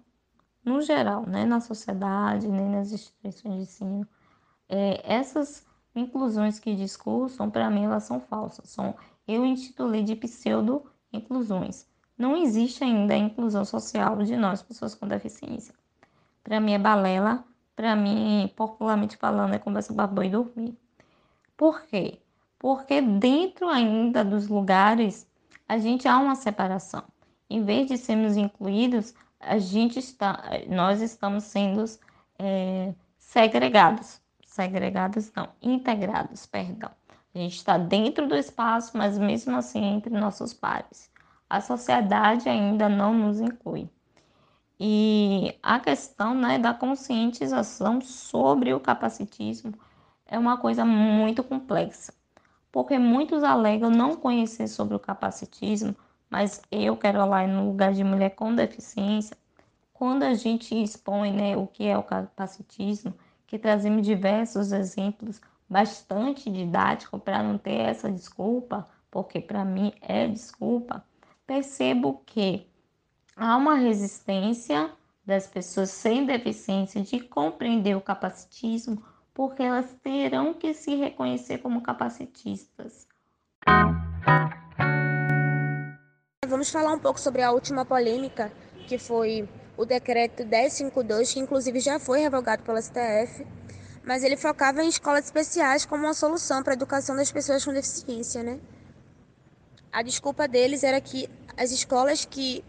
no 0.65 0.81
geral, 0.81 1.27
né, 1.27 1.45
na 1.45 1.61
sociedade, 1.61 2.49
nem 2.49 2.71
nas 2.71 2.93
instituições 2.93 3.55
de 3.55 3.61
ensino. 3.61 4.09
É, 4.69 5.03
essas 5.05 5.67
inclusões 5.95 6.59
que 6.59 6.75
discursam, 6.75 7.51
para 7.51 7.71
mim, 7.71 7.85
elas 7.85 8.05
são 8.05 8.21
falsas. 8.21 8.69
São, 8.71 8.95
eu 9.27 9.45
intitulei 9.45 10.03
de 10.03 10.17
pseudo-inclusões 10.17 11.87
não 12.23 12.37
existe 12.37 12.85
ainda 12.85 13.15
a 13.15 13.19
inclusão 13.19 13.65
social 13.65 14.23
de 14.23 14.37
nós, 14.37 14.63
pessoas 14.63 14.95
com 14.95 15.09
deficiência. 15.09 15.75
Para 16.45 16.61
mim 16.61 16.73
é 16.73 16.79
balela, 16.79 17.45
para 17.75 17.97
mim, 17.97 18.49
popularmente 18.55 19.17
falando, 19.17 19.55
é 19.55 19.59
conversa 19.59 19.93
para 19.93 20.07
boi 20.07 20.29
dormir. 20.29 20.79
Por 21.57 21.83
quê? 21.83 22.21
Porque 22.61 23.01
dentro 23.01 23.69
ainda 23.69 24.25
dos 24.25 24.47
lugares 24.47 25.29
a 25.69 25.79
gente 25.79 26.07
há 26.07 26.17
uma 26.17 26.37
separação. 26.37 27.03
Em 27.51 27.65
vez 27.65 27.89
de 27.89 27.99
sermos 27.99 28.37
incluídos, 28.37 29.15
a 29.41 29.59
gente 29.59 29.99
está, 29.99 30.45
nós 30.69 31.03
estamos 31.03 31.43
sendo 31.43 31.85
é, 32.39 32.95
segregados. 33.19 34.22
Segregados 34.53 35.33
não, 35.35 35.49
integrados, 35.61 36.47
perdão. 36.47 36.91
A 37.35 37.39
gente 37.39 37.57
está 37.57 37.79
dentro 37.79 38.29
do 38.29 38.37
espaço, 38.37 38.97
mas 38.97 39.19
mesmo 39.19 39.57
assim 39.57 39.83
entre 39.83 40.13
nossos 40.13 40.53
pares 40.53 41.11
a 41.53 41.61
sociedade 41.61 42.49
ainda 42.49 42.89
não 42.89 43.13
nos 43.13 43.39
inclui. 43.39 43.87
E 44.81 45.55
a 45.63 45.79
questão 45.79 46.35
né, 46.35 46.59
da 46.59 46.73
conscientização 46.73 48.01
sobre 48.01 48.73
o 48.73 48.81
capacitismo 48.81 49.75
é 50.27 50.39
uma 50.39 50.57
coisa 50.57 50.83
muito 50.83 51.45
complexa, 51.45 52.15
porque 52.73 52.99
muitos 52.99 53.45
alegam 53.45 53.91
não 53.91 54.17
conhecer 54.17 54.67
sobre 54.67 54.97
o 54.97 54.99
capacitismo, 54.99 55.95
mas 56.31 56.63
eu 56.71 56.97
quero 56.97 57.19
lá 57.27 57.47
no 57.47 57.67
lugar 57.67 57.93
de 57.93 58.03
mulher 58.03 58.31
com 58.31 58.55
deficiência, 58.55 59.37
quando 59.93 60.23
a 60.23 60.33
gente 60.33 60.75
expõe 60.75 61.35
né, 61.35 61.55
o 61.55 61.67
que 61.67 61.85
é 61.87 61.99
o 61.99 62.03
capacitismo, 62.03 63.13
que 63.53 63.59
trazemos 63.59 64.01
diversos 64.01 64.73
exemplos 64.73 65.39
bastante 65.69 66.51
didáticos 66.51 67.21
para 67.23 67.45
não 67.45 67.59
ter 67.59 67.83
essa 67.83 68.11
desculpa, 68.11 68.89
porque 69.13 69.41
para 69.41 69.63
mim 69.63 69.93
é 70.01 70.27
desculpa 70.27 71.05
percebo 71.53 72.23
que 72.25 72.67
há 73.37 73.59
uma 73.59 73.75
resistência 73.75 74.91
das 75.23 75.47
pessoas 75.47 75.91
sem 75.91 76.25
deficiência 76.25 77.03
de 77.03 77.21
compreender 77.21 77.95
o 77.95 78.01
capacitismo, 78.01 79.05
porque 79.35 79.63
elas 79.63 79.95
terão 80.03 80.55
que 80.55 80.73
se 80.73 80.95
reconhecer 80.95 81.59
como 81.59 81.83
capacitistas. 81.83 83.07
Vamos 86.47 86.71
falar 86.71 86.95
um 86.95 86.99
pouco 86.99 87.21
sobre 87.21 87.43
a 87.43 87.53
última 87.53 87.85
polêmica, 87.85 88.51
que 88.89 88.97
foi 88.97 89.47
o 89.77 89.85
decreto 89.85 90.45
1052, 90.45 91.33
que 91.33 91.41
inclusive 91.41 91.81
já 91.81 91.99
foi 91.99 92.21
revogado 92.21 92.63
pelo 92.63 92.81
STF, 92.81 93.47
mas 94.05 94.23
ele 94.23 94.37
focava 94.37 94.83
em 94.83 94.89
escolas 94.89 95.25
especiais 95.25 95.85
como 95.85 96.05
uma 96.05 96.15
solução 96.15 96.63
para 96.63 96.73
a 96.73 96.77
educação 96.77 97.17
das 97.17 97.31
pessoas 97.31 97.65
com 97.65 97.73
deficiência, 97.73 98.43
né? 98.43 98.59
A 99.93 100.03
desculpa 100.03 100.49
deles 100.49 100.83
era 100.83 101.01
que 101.01 101.29
as 101.57 101.71
escolas 101.71 102.25
que 102.25 102.65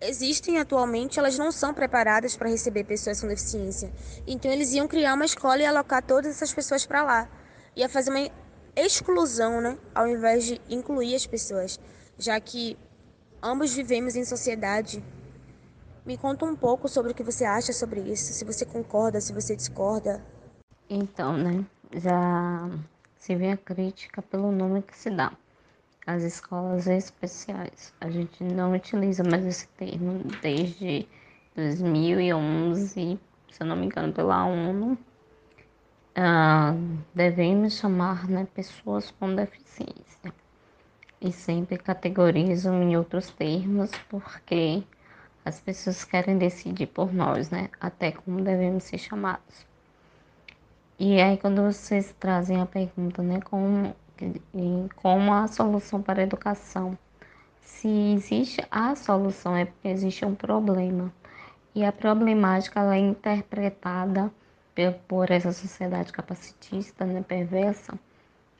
existem 0.00 0.58
atualmente, 0.58 1.18
elas 1.18 1.38
não 1.38 1.52
são 1.52 1.72
preparadas 1.72 2.36
para 2.36 2.48
receber 2.48 2.84
pessoas 2.84 3.20
com 3.20 3.28
deficiência. 3.28 3.92
Então 4.26 4.50
eles 4.50 4.72
iam 4.72 4.88
criar 4.88 5.14
uma 5.14 5.24
escola 5.24 5.58
e 5.62 5.66
alocar 5.66 6.02
todas 6.02 6.32
essas 6.32 6.52
pessoas 6.52 6.84
para 6.84 7.02
lá. 7.02 7.28
Ia 7.76 7.88
fazer 7.88 8.10
uma 8.10 8.30
exclusão, 8.74 9.60
né, 9.60 9.78
ao 9.94 10.08
invés 10.08 10.44
de 10.44 10.60
incluir 10.68 11.14
as 11.14 11.26
pessoas, 11.26 11.78
já 12.18 12.38
que 12.40 12.76
ambos 13.42 13.72
vivemos 13.72 14.16
em 14.16 14.24
sociedade. 14.24 15.02
Me 16.04 16.16
conta 16.16 16.44
um 16.44 16.56
pouco 16.56 16.88
sobre 16.88 17.12
o 17.12 17.14
que 17.14 17.22
você 17.22 17.44
acha 17.44 17.72
sobre 17.72 18.00
isso, 18.00 18.32
se 18.32 18.44
você 18.44 18.66
concorda, 18.66 19.20
se 19.20 19.32
você 19.32 19.54
discorda. 19.54 20.20
Então, 20.90 21.36
né, 21.36 21.64
já 21.92 22.68
se 23.16 23.36
vê 23.36 23.52
a 23.52 23.56
crítica 23.56 24.20
pelo 24.20 24.50
nome 24.50 24.82
que 24.82 24.96
se 24.98 25.10
dá 25.10 25.32
as 26.04 26.24
escolas 26.24 26.88
especiais. 26.88 27.94
A 28.00 28.10
gente 28.10 28.42
não 28.42 28.72
utiliza 28.72 29.22
mais 29.22 29.46
esse 29.46 29.68
termo 29.68 30.24
desde 30.42 31.06
2011, 31.54 32.84
se 32.84 33.18
eu 33.60 33.66
não 33.66 33.76
me 33.76 33.86
engano, 33.86 34.12
pela 34.12 34.44
ONU. 34.44 34.98
Ah, 36.16 36.74
devemos 37.14 37.74
chamar 37.74 38.28
né, 38.28 38.46
pessoas 38.52 39.12
com 39.12 39.34
deficiência. 39.34 40.34
E 41.20 41.30
sempre 41.30 41.78
categorizam 41.78 42.82
em 42.82 42.96
outros 42.96 43.30
termos, 43.30 43.90
porque 44.10 44.82
as 45.44 45.60
pessoas 45.60 46.04
querem 46.04 46.38
decidir 46.38 46.86
por 46.86 47.12
nós, 47.12 47.50
né? 47.50 47.68
Até 47.80 48.12
como 48.12 48.40
devemos 48.40 48.84
ser 48.84 48.98
chamados. 48.98 49.66
E 50.98 51.20
aí, 51.20 51.36
quando 51.36 51.62
vocês 51.62 52.14
trazem 52.20 52.60
a 52.60 52.66
pergunta, 52.66 53.22
né, 53.22 53.40
como 53.40 53.94
como 54.96 55.32
a 55.32 55.46
solução 55.48 56.02
para 56.02 56.20
a 56.20 56.24
educação. 56.24 56.96
Se 57.60 57.88
existe 58.14 58.64
a 58.70 58.94
solução 58.94 59.56
é 59.56 59.64
porque 59.64 59.88
existe 59.88 60.24
um 60.24 60.34
problema. 60.34 61.12
E 61.74 61.84
a 61.84 61.92
problemática 61.92 62.80
ela 62.80 62.96
é 62.96 62.98
interpretada 62.98 64.30
por 65.08 65.30
essa 65.30 65.52
sociedade 65.52 66.12
capacitista, 66.12 67.04
né, 67.04 67.22
perversa, 67.26 67.98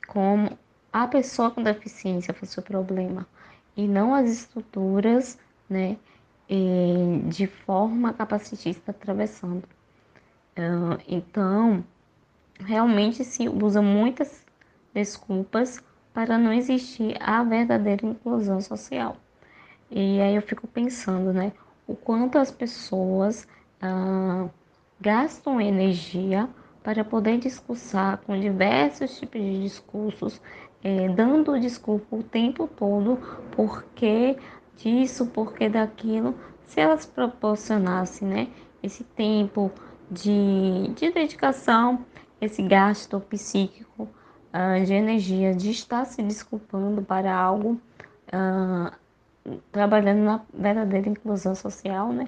como 0.07 0.57
a 0.91 1.07
pessoa 1.07 1.49
com 1.51 1.63
deficiência 1.63 2.33
fosse 2.33 2.59
o 2.59 2.61
problema 2.61 3.27
e 3.75 3.87
não 3.87 4.13
as 4.13 4.29
estruturas, 4.29 5.39
né, 5.69 5.97
de 7.29 7.47
forma 7.47 8.13
capacitista 8.13 8.91
atravessando. 8.91 9.63
Então, 11.07 11.83
realmente 12.59 13.23
se 13.23 13.49
usa 13.49 13.81
muitas 13.81 14.45
desculpas 14.93 15.83
para 16.13 16.37
não 16.37 16.53
existir 16.53 17.17
a 17.19 17.43
verdadeira 17.43 18.05
inclusão 18.05 18.61
social. 18.61 19.17
E 19.89 20.21
aí 20.21 20.35
eu 20.35 20.41
fico 20.41 20.67
pensando, 20.67 21.33
né, 21.33 21.51
o 21.87 21.95
quanto 21.95 22.37
as 22.37 22.51
pessoas 22.51 23.47
ah, 23.81 24.47
gastam 24.99 25.59
energia 25.59 26.47
para 26.83 27.03
poder 27.03 27.37
discursar 27.39 28.17
com 28.19 28.39
diversos 28.39 29.17
tipos 29.17 29.41
de 29.41 29.63
discursos, 29.63 30.41
é, 30.83 31.07
dando 31.09 31.59
desculpa 31.59 32.15
o 32.15 32.23
tempo 32.23 32.67
todo, 32.67 33.17
porque 33.55 34.37
disso, 34.77 35.27
porque 35.27 35.69
daquilo, 35.69 36.35
se 36.65 36.79
elas 36.79 37.05
proporcionassem 37.05 38.27
né, 38.27 38.47
esse 38.81 39.03
tempo 39.03 39.71
de, 40.09 40.91
de 40.95 41.11
dedicação, 41.11 42.05
esse 42.39 42.61
gasto 42.61 43.19
psíquico 43.21 44.03
uh, 44.03 44.85
de 44.85 44.93
energia, 44.93 45.55
de 45.55 45.71
estar 45.71 46.05
se 46.05 46.21
desculpando 46.21 47.01
para 47.01 47.35
algo, 47.35 47.79
uh, 48.27 48.91
trabalhando 49.71 50.23
na 50.23 50.41
verdadeira 50.53 51.09
inclusão 51.09 51.55
social, 51.55 52.11
né? 52.11 52.27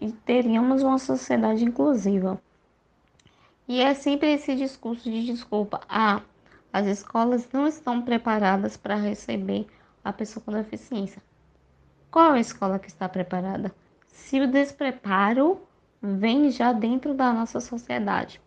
E 0.00 0.10
teríamos 0.10 0.82
uma 0.82 0.98
sociedade 0.98 1.64
inclusiva. 1.64 2.40
E 3.66 3.80
é 3.80 3.94
sempre 3.94 4.32
esse 4.32 4.54
discurso 4.54 5.10
de 5.10 5.24
desculpa. 5.24 5.80
Ah, 5.88 6.20
as 6.72 6.86
escolas 6.86 7.48
não 7.52 7.66
estão 7.66 8.02
preparadas 8.02 8.76
para 8.76 8.96
receber 8.96 9.66
a 10.02 10.12
pessoa 10.12 10.42
com 10.44 10.52
deficiência. 10.52 11.22
Qual 12.14 12.30
a 12.30 12.38
escola 12.38 12.78
que 12.78 12.86
está 12.86 13.08
preparada? 13.08 13.74
Se 14.06 14.40
o 14.40 14.46
despreparo 14.46 15.60
vem 16.00 16.48
já 16.48 16.72
dentro 16.72 17.12
da 17.12 17.32
nossa 17.32 17.58
sociedade. 17.58 18.40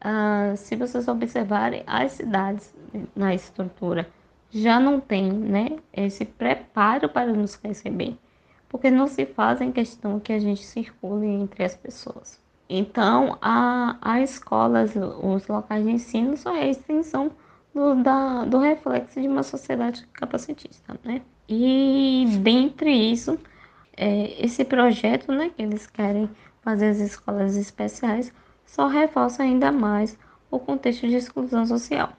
Ah, 0.00 0.54
se 0.56 0.74
vocês 0.74 1.06
observarem, 1.06 1.84
as 1.86 2.10
cidades 2.10 2.74
na 3.14 3.32
estrutura 3.32 4.10
já 4.50 4.80
não 4.80 4.98
têm 4.98 5.32
né, 5.32 5.78
esse 5.92 6.24
preparo 6.24 7.08
para 7.08 7.32
nos 7.32 7.54
receber, 7.62 8.18
porque 8.68 8.90
não 8.90 9.06
se 9.06 9.24
fazem 9.26 9.70
questão 9.70 10.18
que 10.18 10.32
a 10.32 10.40
gente 10.40 10.64
circule 10.64 11.28
entre 11.28 11.62
as 11.62 11.76
pessoas. 11.76 12.42
Então, 12.68 13.38
a, 13.40 13.96
a 14.02 14.20
escolas, 14.22 14.96
os 15.22 15.46
locais 15.46 15.84
de 15.84 15.92
ensino, 15.92 16.36
só 16.36 16.52
é 16.52 16.62
a 16.62 16.68
extensão 16.68 17.30
do, 17.72 18.02
da, 18.02 18.44
do 18.44 18.58
reflexo 18.58 19.20
de 19.20 19.28
uma 19.28 19.44
sociedade 19.44 20.04
capacitista, 20.14 20.98
né? 21.04 21.22
E 21.48 22.26
dentre 22.42 22.90
isso, 22.92 23.38
é, 23.96 24.44
esse 24.44 24.64
projeto, 24.64 25.32
né, 25.32 25.50
que 25.50 25.62
eles 25.62 25.86
querem 25.86 26.28
fazer 26.62 26.88
as 26.88 26.98
escolas 26.98 27.56
especiais, 27.56 28.32
só 28.66 28.86
reforça 28.86 29.42
ainda 29.42 29.72
mais 29.72 30.18
o 30.50 30.58
contexto 30.58 31.08
de 31.08 31.16
exclusão 31.16 31.66
social, 31.66 32.12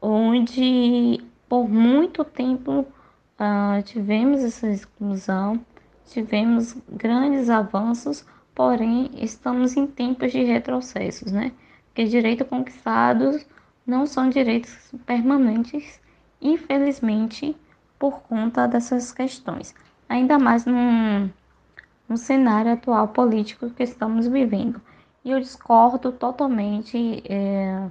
onde 0.00 1.24
por 1.48 1.68
muito 1.68 2.24
tempo 2.24 2.80
uh, 2.80 3.82
tivemos 3.84 4.42
essa 4.42 4.68
exclusão, 4.68 5.64
tivemos 6.06 6.76
grandes 6.88 7.48
avanços, 7.48 8.26
porém 8.54 9.10
estamos 9.14 9.76
em 9.76 9.86
tempos 9.86 10.32
de 10.32 10.42
retrocessos, 10.44 11.32
né? 11.32 11.52
Porque 11.86 12.04
direitos 12.04 12.46
conquistados 12.48 13.46
não 13.86 14.06
são 14.06 14.28
direitos 14.28 14.92
permanentes, 15.06 16.00
infelizmente, 16.40 17.56
por 18.04 18.20
conta 18.20 18.68
dessas 18.68 19.10
questões. 19.10 19.74
Ainda 20.06 20.38
mais 20.38 20.66
num, 20.66 21.30
num 22.06 22.18
cenário 22.18 22.70
atual 22.70 23.08
político 23.08 23.70
que 23.70 23.82
estamos 23.82 24.26
vivendo. 24.28 24.78
E 25.24 25.30
eu 25.30 25.40
discordo 25.40 26.12
totalmente 26.12 27.22
é, 27.26 27.88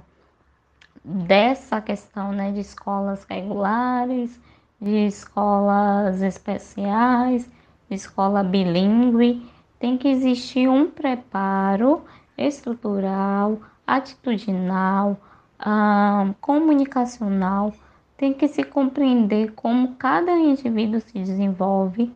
dessa 1.04 1.80
questão 1.80 2.30
né, 2.30 2.52
de 2.52 2.60
escolas 2.60 3.24
regulares, 3.28 4.40
de 4.80 5.04
escolas 5.08 6.22
especiais, 6.22 7.50
de 7.90 7.96
escola 7.96 8.44
bilíngue. 8.44 9.44
Tem 9.80 9.98
que 9.98 10.06
existir 10.06 10.68
um 10.68 10.88
preparo 10.88 12.04
estrutural, 12.38 13.58
atitudinal, 13.84 15.18
ah, 15.58 16.32
comunicacional. 16.40 17.74
Tem 18.24 18.32
que 18.32 18.48
se 18.48 18.64
compreender 18.64 19.52
como 19.52 19.96
cada 19.96 20.32
indivíduo 20.32 20.98
se 20.98 21.12
desenvolve. 21.12 22.10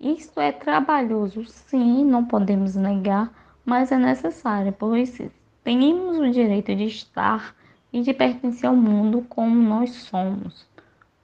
Isso 0.00 0.40
é 0.40 0.50
trabalhoso, 0.50 1.44
sim, 1.46 2.04
não 2.04 2.24
podemos 2.24 2.74
negar, 2.74 3.32
mas 3.64 3.92
é 3.92 3.96
necessário, 3.96 4.72
pois 4.76 5.16
temos 5.62 6.18
o 6.18 6.28
direito 6.32 6.74
de 6.74 6.86
estar 6.86 7.54
e 7.92 8.02
de 8.02 8.12
pertencer 8.12 8.68
ao 8.68 8.74
mundo 8.74 9.24
como 9.28 9.54
nós 9.54 9.90
somos. 9.90 10.66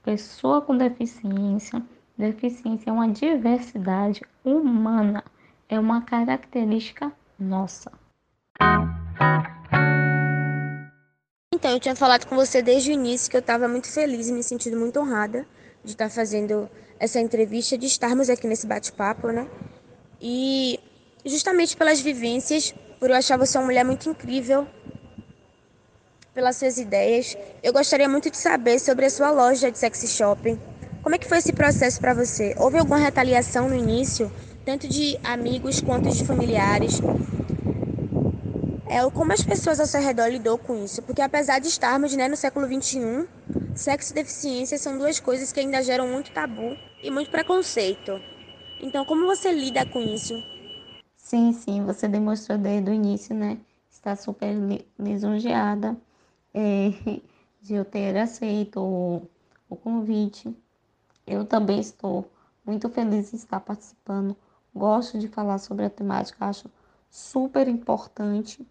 Pessoa 0.04 0.62
com 0.62 0.76
deficiência, 0.76 1.82
deficiência 2.16 2.90
é 2.90 2.92
uma 2.92 3.08
diversidade 3.08 4.22
humana, 4.44 5.24
é 5.68 5.80
uma 5.80 6.00
característica 6.00 7.10
nossa. 7.36 7.90
Então, 11.54 11.70
eu 11.70 11.78
tinha 11.78 11.94
falado 11.94 12.26
com 12.26 12.34
você 12.34 12.62
desde 12.62 12.90
o 12.90 12.94
início 12.94 13.30
que 13.30 13.36
eu 13.36 13.40
estava 13.40 13.68
muito 13.68 13.86
feliz 13.86 14.26
e 14.26 14.32
me 14.32 14.42
sentindo 14.42 14.76
muito 14.76 14.98
honrada 14.98 15.46
de 15.84 15.92
estar 15.92 16.08
fazendo 16.08 16.68
essa 16.98 17.20
entrevista, 17.20 17.76
de 17.76 17.86
estarmos 17.86 18.30
aqui 18.30 18.46
nesse 18.46 18.66
bate-papo, 18.66 19.28
né? 19.28 19.46
E 20.18 20.80
justamente 21.26 21.76
pelas 21.76 22.00
vivências, 22.00 22.74
por 22.98 23.10
eu 23.10 23.16
achar 23.16 23.36
você 23.36 23.58
uma 23.58 23.66
mulher 23.66 23.84
muito 23.84 24.08
incrível, 24.08 24.66
pelas 26.32 26.56
suas 26.56 26.78
ideias. 26.78 27.36
Eu 27.62 27.72
gostaria 27.74 28.08
muito 28.08 28.30
de 28.30 28.38
saber 28.38 28.78
sobre 28.78 29.04
a 29.04 29.10
sua 29.10 29.30
loja 29.30 29.70
de 29.70 29.78
sexy 29.78 30.08
shopping. 30.08 30.58
Como 31.02 31.14
é 31.14 31.18
que 31.18 31.28
foi 31.28 31.36
esse 31.36 31.52
processo 31.52 32.00
para 32.00 32.14
você? 32.14 32.54
Houve 32.56 32.78
alguma 32.78 32.98
retaliação 32.98 33.68
no 33.68 33.74
início, 33.74 34.32
tanto 34.64 34.88
de 34.88 35.18
amigos 35.22 35.82
quanto 35.82 36.08
de 36.08 36.24
familiares? 36.24 36.98
É, 38.92 39.10
como 39.10 39.32
as 39.32 39.42
pessoas 39.42 39.80
ao 39.80 39.86
seu 39.86 40.02
redor 40.02 40.28
lidou 40.28 40.58
com 40.58 40.84
isso? 40.84 41.00
Porque 41.00 41.22
apesar 41.22 41.58
de 41.58 41.66
estarmos 41.66 42.14
né, 42.14 42.28
no 42.28 42.36
século 42.36 42.66
XXI, 42.66 43.26
sexo 43.74 44.12
e 44.12 44.14
deficiência 44.16 44.76
são 44.76 44.98
duas 44.98 45.18
coisas 45.18 45.50
que 45.50 45.60
ainda 45.60 45.82
geram 45.82 46.06
muito 46.06 46.30
tabu 46.30 46.76
e 47.02 47.10
muito 47.10 47.30
preconceito. 47.30 48.20
Então, 48.82 49.06
como 49.06 49.24
você 49.24 49.50
lida 49.50 49.86
com 49.86 49.98
isso? 49.98 50.34
Sim, 51.16 51.54
sim, 51.54 51.82
você 51.86 52.06
demonstrou 52.06 52.58
desde 52.58 52.90
o 52.90 52.92
início, 52.92 53.34
né? 53.34 53.56
Está 53.90 54.14
super 54.14 54.54
lisonjeada 54.98 55.96
é, 56.52 56.90
de 57.62 57.72
eu 57.72 57.86
ter 57.86 58.14
aceito 58.18 58.78
o, 58.78 59.22
o 59.70 59.74
convite. 59.74 60.54
Eu 61.26 61.46
também 61.46 61.80
estou 61.80 62.30
muito 62.62 62.90
feliz 62.90 63.30
de 63.30 63.36
estar 63.36 63.60
participando. 63.60 64.36
Gosto 64.74 65.18
de 65.18 65.28
falar 65.28 65.56
sobre 65.56 65.86
a 65.86 65.90
temática, 65.90 66.44
acho 66.44 66.70
super 67.08 67.66
importante. 67.68 68.66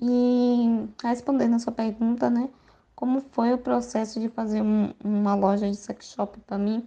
E 0.00 0.88
respondendo 1.02 1.54
a 1.54 1.58
sua 1.58 1.72
pergunta, 1.72 2.28
né? 2.28 2.50
Como 2.94 3.20
foi 3.20 3.52
o 3.52 3.58
processo 3.58 4.20
de 4.20 4.28
fazer 4.28 4.62
um, 4.62 4.92
uma 5.02 5.34
loja 5.34 5.70
de 5.70 5.76
sex 5.76 6.12
shop 6.12 6.38
para 6.40 6.58
mim? 6.58 6.86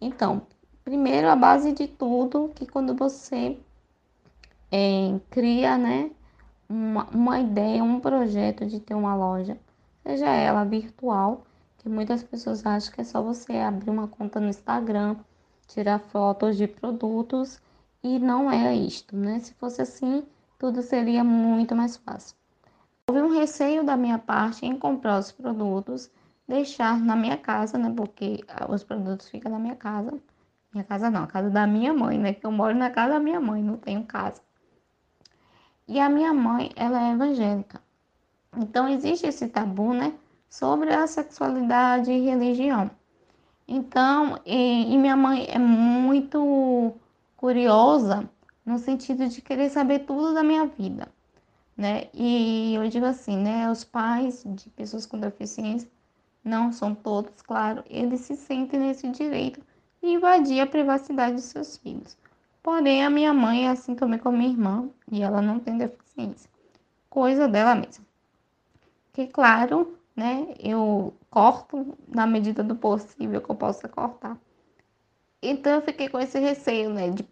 Então, 0.00 0.42
primeiro 0.84 1.28
a 1.28 1.36
base 1.36 1.72
de 1.72 1.86
tudo, 1.86 2.50
que 2.54 2.66
quando 2.66 2.94
você 2.94 3.58
é, 4.70 5.18
cria, 5.30 5.78
né, 5.78 6.10
uma, 6.68 7.04
uma 7.10 7.40
ideia, 7.40 7.84
um 7.84 8.00
projeto 8.00 8.66
de 8.66 8.80
ter 8.80 8.94
uma 8.94 9.14
loja, 9.14 9.58
seja 10.02 10.28
ela 10.28 10.64
virtual, 10.64 11.44
que 11.78 11.88
muitas 11.88 12.22
pessoas 12.22 12.64
acham 12.64 12.92
que 12.94 13.00
é 13.00 13.04
só 13.04 13.22
você 13.22 13.58
abrir 13.58 13.90
uma 13.90 14.08
conta 14.08 14.40
no 14.40 14.48
Instagram, 14.48 15.16
tirar 15.66 15.98
fotos 15.98 16.56
de 16.56 16.66
produtos 16.66 17.60
e 18.02 18.18
não 18.18 18.50
é 18.50 18.74
isto, 18.74 19.16
né? 19.16 19.38
Se 19.40 19.54
fosse 19.54 19.82
assim, 19.82 20.24
tudo 20.58 20.82
seria 20.82 21.22
muito 21.24 21.74
mais 21.74 21.96
fácil. 21.96 22.41
Houve 23.12 23.24
um 23.24 23.38
receio 23.38 23.84
da 23.84 23.94
minha 23.94 24.18
parte 24.18 24.64
em 24.64 24.74
comprar 24.74 25.18
os 25.18 25.30
produtos, 25.30 26.10
deixar 26.48 26.98
na 26.98 27.14
minha 27.14 27.36
casa, 27.36 27.76
né? 27.76 27.92
Porque 27.94 28.42
os 28.70 28.82
produtos 28.82 29.28
ficam 29.28 29.52
na 29.52 29.58
minha 29.58 29.76
casa. 29.76 30.18
Minha 30.72 30.82
casa 30.82 31.10
não, 31.10 31.24
a 31.24 31.26
casa 31.26 31.50
da 31.50 31.66
minha 31.66 31.92
mãe, 31.92 32.18
né? 32.18 32.32
Que 32.32 32.46
eu 32.46 32.50
moro 32.50 32.74
na 32.74 32.88
casa 32.88 33.12
da 33.12 33.20
minha 33.20 33.38
mãe, 33.38 33.62
não 33.62 33.76
tenho 33.76 34.02
casa. 34.04 34.40
E 35.86 36.00
a 36.00 36.08
minha 36.08 36.32
mãe, 36.32 36.70
ela 36.74 37.06
é 37.06 37.12
evangélica. 37.12 37.82
Então 38.56 38.88
existe 38.88 39.26
esse 39.26 39.46
tabu, 39.46 39.92
né, 39.92 40.14
sobre 40.48 40.90
a 40.94 41.06
sexualidade 41.06 42.10
e 42.10 42.24
religião. 42.24 42.90
Então, 43.68 44.40
e, 44.46 44.90
e 44.90 44.96
minha 44.96 45.18
mãe 45.18 45.48
é 45.50 45.58
muito 45.58 46.94
curiosa 47.36 48.26
no 48.64 48.78
sentido 48.78 49.28
de 49.28 49.42
querer 49.42 49.68
saber 49.68 50.06
tudo 50.06 50.32
da 50.32 50.42
minha 50.42 50.66
vida, 50.66 51.08
né? 51.76 52.08
E 52.14 52.74
eu 52.74 52.88
digo 52.88 53.06
assim, 53.06 53.36
né, 53.36 53.70
os 53.70 53.84
pais 53.84 54.42
de 54.46 54.70
pessoas 54.70 55.06
com 55.06 55.18
deficiência 55.18 55.90
não 56.44 56.72
são 56.72 56.94
todos, 56.94 57.40
claro, 57.42 57.84
eles 57.88 58.20
se 58.20 58.36
sentem 58.36 58.80
nesse 58.80 59.08
direito 59.10 59.60
de 60.02 60.08
invadir 60.08 60.60
a 60.60 60.66
privacidade 60.66 61.36
de 61.36 61.42
seus 61.42 61.76
filhos. 61.76 62.16
Porém, 62.62 63.04
a 63.04 63.10
minha 63.10 63.32
mãe 63.32 63.66
é 63.66 63.70
assim 63.70 63.94
também 63.94 64.18
como 64.18 64.38
minha 64.38 64.50
irmã, 64.50 64.88
e 65.10 65.22
ela 65.22 65.40
não 65.42 65.58
tem 65.58 65.78
deficiência. 65.78 66.50
Coisa 67.08 67.48
dela 67.48 67.74
mesma. 67.74 68.04
Que, 69.12 69.26
claro, 69.26 69.96
né, 70.16 70.54
eu 70.58 71.14
corto 71.30 71.96
na 72.08 72.26
medida 72.26 72.62
do 72.62 72.74
possível 72.76 73.40
que 73.40 73.50
eu 73.50 73.54
possa 73.54 73.88
cortar. 73.88 74.36
Então, 75.42 75.72
eu 75.74 75.82
fiquei 75.82 76.08
com 76.08 76.18
esse 76.18 76.38
receio, 76.38 76.90
né, 76.90 77.10
de 77.10 77.24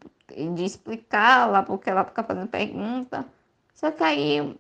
de 0.55 0.65
explicar 0.65 1.47
lá 1.51 1.63
porque 1.63 1.91
ela 1.91 2.05
fica 2.05 2.23
fazendo 2.23 2.49
pergunta. 2.49 3.27
Só 3.75 3.91
que 3.91 4.03
aí 4.03 4.59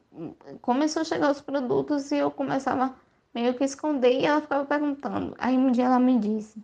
começou 0.60 1.02
a 1.02 1.04
chegar 1.04 1.30
os 1.30 1.40
produtos 1.40 2.10
e 2.10 2.18
eu 2.18 2.30
começava 2.30 2.94
meio 3.34 3.54
que 3.54 3.64
esconder 3.64 4.20
e 4.20 4.26
ela 4.26 4.40
ficava 4.40 4.64
perguntando. 4.64 5.34
Aí 5.38 5.56
um 5.56 5.70
dia 5.70 5.84
ela 5.84 5.98
me 5.98 6.18
disse: 6.18 6.62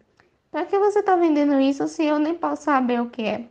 Para 0.51 0.67
que 0.67 0.79
você 0.79 1.01
está 1.01 1.17
vendendo 1.17 1.61
isso 1.61 1.87
se 1.89 2.05
eu 2.05 2.19
nem 2.19 2.35
posso 2.35 2.65
saber 2.65 3.01
o 3.01 3.11
que 3.11 3.23
é? 3.23 3.49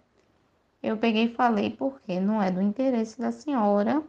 Eu 0.81 0.97
peguei 0.97 1.25
e 1.25 1.34
falei: 1.34 1.69
Porque 1.69 2.19
não 2.19 2.41
é 2.41 2.51
do 2.51 2.62
interesse 2.62 3.19
da 3.19 3.31
senhora 3.31 4.03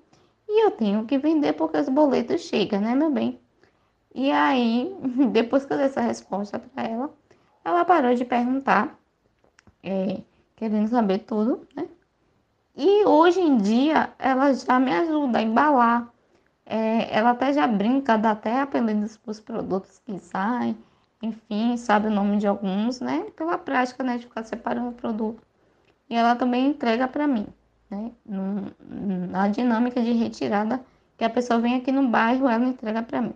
e 0.49 0.65
eu 0.65 0.71
tenho 0.71 1.05
que 1.07 1.19
vender 1.19 1.55
porque 1.55 1.77
os 1.79 1.89
boletos 1.89 2.43
chegam, 2.43 2.81
né, 2.81 2.95
meu 2.95 3.11
bem? 3.11 3.41
E 4.15 4.31
aí, 4.31 4.95
depois 5.33 5.65
que 5.65 5.73
eu 5.73 5.77
dei 5.77 5.87
essa 5.87 6.01
resposta 6.01 6.59
para 6.59 6.85
ela, 6.85 7.15
ela 7.65 7.85
parou 7.85 8.15
de 8.15 8.25
perguntar, 8.25 8.99
é, 9.83 10.23
querendo 10.57 10.89
saber 10.89 11.21
tudo, 11.21 11.67
né? 11.75 11.89
E 12.77 13.07
hoje 13.07 13.41
em 13.41 13.57
dia 13.57 14.11
ela 14.19 14.53
já 14.53 14.79
me 14.79 14.93
ajuda 14.93 15.39
a 15.39 15.43
embalar. 15.43 16.09
É, 16.67 17.17
ela 17.17 17.31
até 17.31 17.53
já 17.53 17.67
brinca, 17.67 18.19
dá 18.19 18.33
até 18.33 18.61
apelidos 18.61 19.17
para 19.17 19.31
os 19.31 19.41
produtos 19.41 20.01
que 20.05 20.19
saem, 20.19 20.77
enfim, 21.23 21.77
sabe 21.77 22.09
o 22.09 22.11
nome 22.11 22.39
de 22.39 22.47
alguns, 22.47 23.01
né? 23.01 23.27
Pela 23.37 23.57
prática, 23.57 24.03
né, 24.05 24.19
de 24.19 24.27
ficar 24.27 24.45
separando 24.45 24.91
o 24.91 24.93
produto. 24.93 25.43
E 26.11 26.15
ela 26.15 26.37
também 26.37 26.69
entrega 26.69 27.09
para 27.09 27.27
mim, 27.27 27.47
né? 27.91 28.11
Na 28.27 29.49
dinâmica 29.49 30.03
de 30.03 30.13
retirada, 30.13 30.85
que 31.17 31.25
a 31.25 31.31
pessoa 31.31 31.59
vem 31.59 31.77
aqui 31.77 31.91
no 31.91 32.09
bairro, 32.09 32.49
ela 32.49 32.65
entrega 32.65 33.03
para 33.03 33.23
mim. 33.23 33.35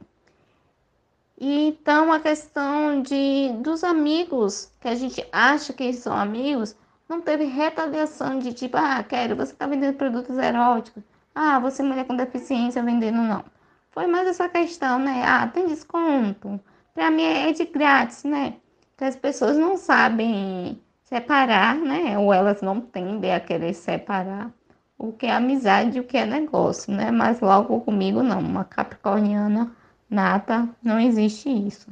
E 1.38 1.68
então 1.68 2.12
a 2.12 2.20
questão 2.20 3.00
de 3.00 3.50
dos 3.60 3.82
amigos, 3.82 4.70
que 4.80 4.88
a 4.88 4.94
gente 4.94 5.26
acha 5.32 5.72
que 5.72 5.92
são 5.94 6.12
amigos, 6.12 6.76
não 7.10 7.20
teve 7.20 7.44
retaliação 7.44 8.38
de 8.38 8.52
tipo, 8.52 8.76
ah, 8.76 9.02
quero, 9.02 9.34
você 9.34 9.52
está 9.52 9.66
vendendo 9.66 9.96
produtos 9.96 10.38
eróticos. 10.38 11.02
Ah, 11.34 11.58
você 11.58 11.82
mulher 11.82 12.06
com 12.06 12.14
deficiência 12.14 12.82
vendendo, 12.84 13.18
não. 13.18 13.44
Foi 13.90 14.06
mais 14.06 14.28
essa 14.28 14.48
questão, 14.48 15.00
né? 15.00 15.24
Ah, 15.26 15.48
tem 15.48 15.66
desconto. 15.66 16.60
Para 16.94 17.10
mim 17.10 17.24
é 17.24 17.52
de 17.52 17.64
grátis, 17.64 18.22
né? 18.22 18.54
Que 18.96 19.04
as 19.04 19.16
pessoas 19.16 19.56
não 19.56 19.76
sabem 19.76 20.80
separar, 21.02 21.74
né? 21.74 22.16
Ou 22.16 22.32
elas 22.32 22.62
não 22.62 22.80
tendem 22.80 23.34
a 23.34 23.40
querer 23.40 23.74
separar 23.74 24.52
o 24.96 25.12
que 25.12 25.26
é 25.26 25.32
amizade 25.32 25.98
e 25.98 26.00
o 26.00 26.04
que 26.04 26.16
é 26.16 26.24
negócio, 26.24 26.92
né? 26.92 27.10
Mas 27.10 27.40
logo 27.40 27.80
comigo 27.80 28.22
não, 28.22 28.38
uma 28.38 28.64
capricorniana 28.64 29.74
nata, 30.08 30.68
não 30.80 31.00
existe 31.00 31.48
isso. 31.50 31.88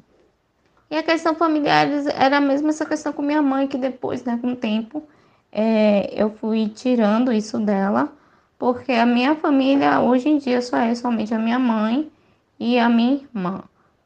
E 0.91 0.97
a 0.97 1.03
questão 1.03 1.35
familiar 1.35 1.87
era 2.15 2.41
mesmo 2.41 2.69
essa 2.69 2.87
questão 2.87 3.13
com 3.13 3.23
minha 3.23 3.43
mãe, 3.43 3.67
que 3.67 3.77
depois, 3.77 4.25
né, 4.25 4.39
com 4.41 4.53
o 4.53 4.57
tempo, 4.57 5.03
é, 5.53 6.11
eu 6.15 6.31
fui 6.31 6.69
tirando 6.69 7.33
isso 7.33 7.59
dela, 7.59 8.13
porque 8.59 8.93
a 8.93 9.07
minha 9.07 9.35
família 9.37 10.01
hoje 10.01 10.29
em 10.29 10.39
dia 10.39 10.63
só 10.63 10.79
é 10.79 10.95
somente 10.95 11.35
a 11.35 11.39
minha 11.39 11.59
mãe 11.59 12.11
e 12.59 12.79
a 12.79 12.89
minha 12.89 13.15
irmã. 13.15 13.63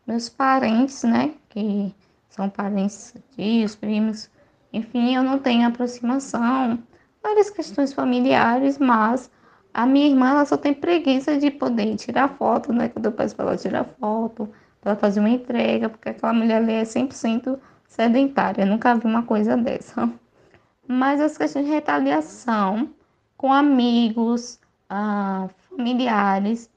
Meus 0.07 0.29
parentes, 0.29 1.05
né, 1.05 1.35
que 1.49 1.95
são 2.29 2.51
parentes, 2.51 3.15
tios, 3.37 3.77
primos, 3.77 4.29
enfim, 4.73 5.15
eu 5.15 5.23
não 5.23 5.39
tenho 5.39 5.67
aproximação, 5.69 6.79
várias 7.23 7.51
questões 7.51 7.93
familiares, 7.93 8.79
mas 8.79 9.31
a 9.73 9.87
minha 9.87 10.09
irmã 10.09 10.31
ela 10.31 10.45
só 10.45 10.57
tem 10.57 10.75
preguiça 10.75 11.39
de 11.39 11.51
poder 11.51 11.95
tirar 11.97 12.29
foto, 12.29 12.73
né? 12.73 12.89
Quando 12.89 13.07
eu 13.07 13.13
peço 13.13 13.37
para 13.37 13.47
ela 13.47 13.57
tirar 13.57 13.85
foto, 13.85 14.49
para 14.83 14.97
fazer 14.97 15.21
uma 15.21 15.31
entrega, 15.31 15.89
porque 15.89 16.09
aquela 16.11 16.33
mulher 16.33 16.57
ali 16.57 16.73
é 16.73 16.83
100% 16.83 17.59
sedentária. 17.89 18.63
Eu 18.63 18.67
nunca 18.67 18.95
vi 18.97 19.07
uma 19.07 19.23
coisa 19.23 19.57
dessa. 19.57 20.11
Mas 20.87 21.21
as 21.21 21.39
questões 21.39 21.65
de 21.65 21.71
retaliação 21.71 22.91
com 23.37 23.53
amigos, 23.53 24.59
ah, 24.91 25.49
familiares, 25.71 26.69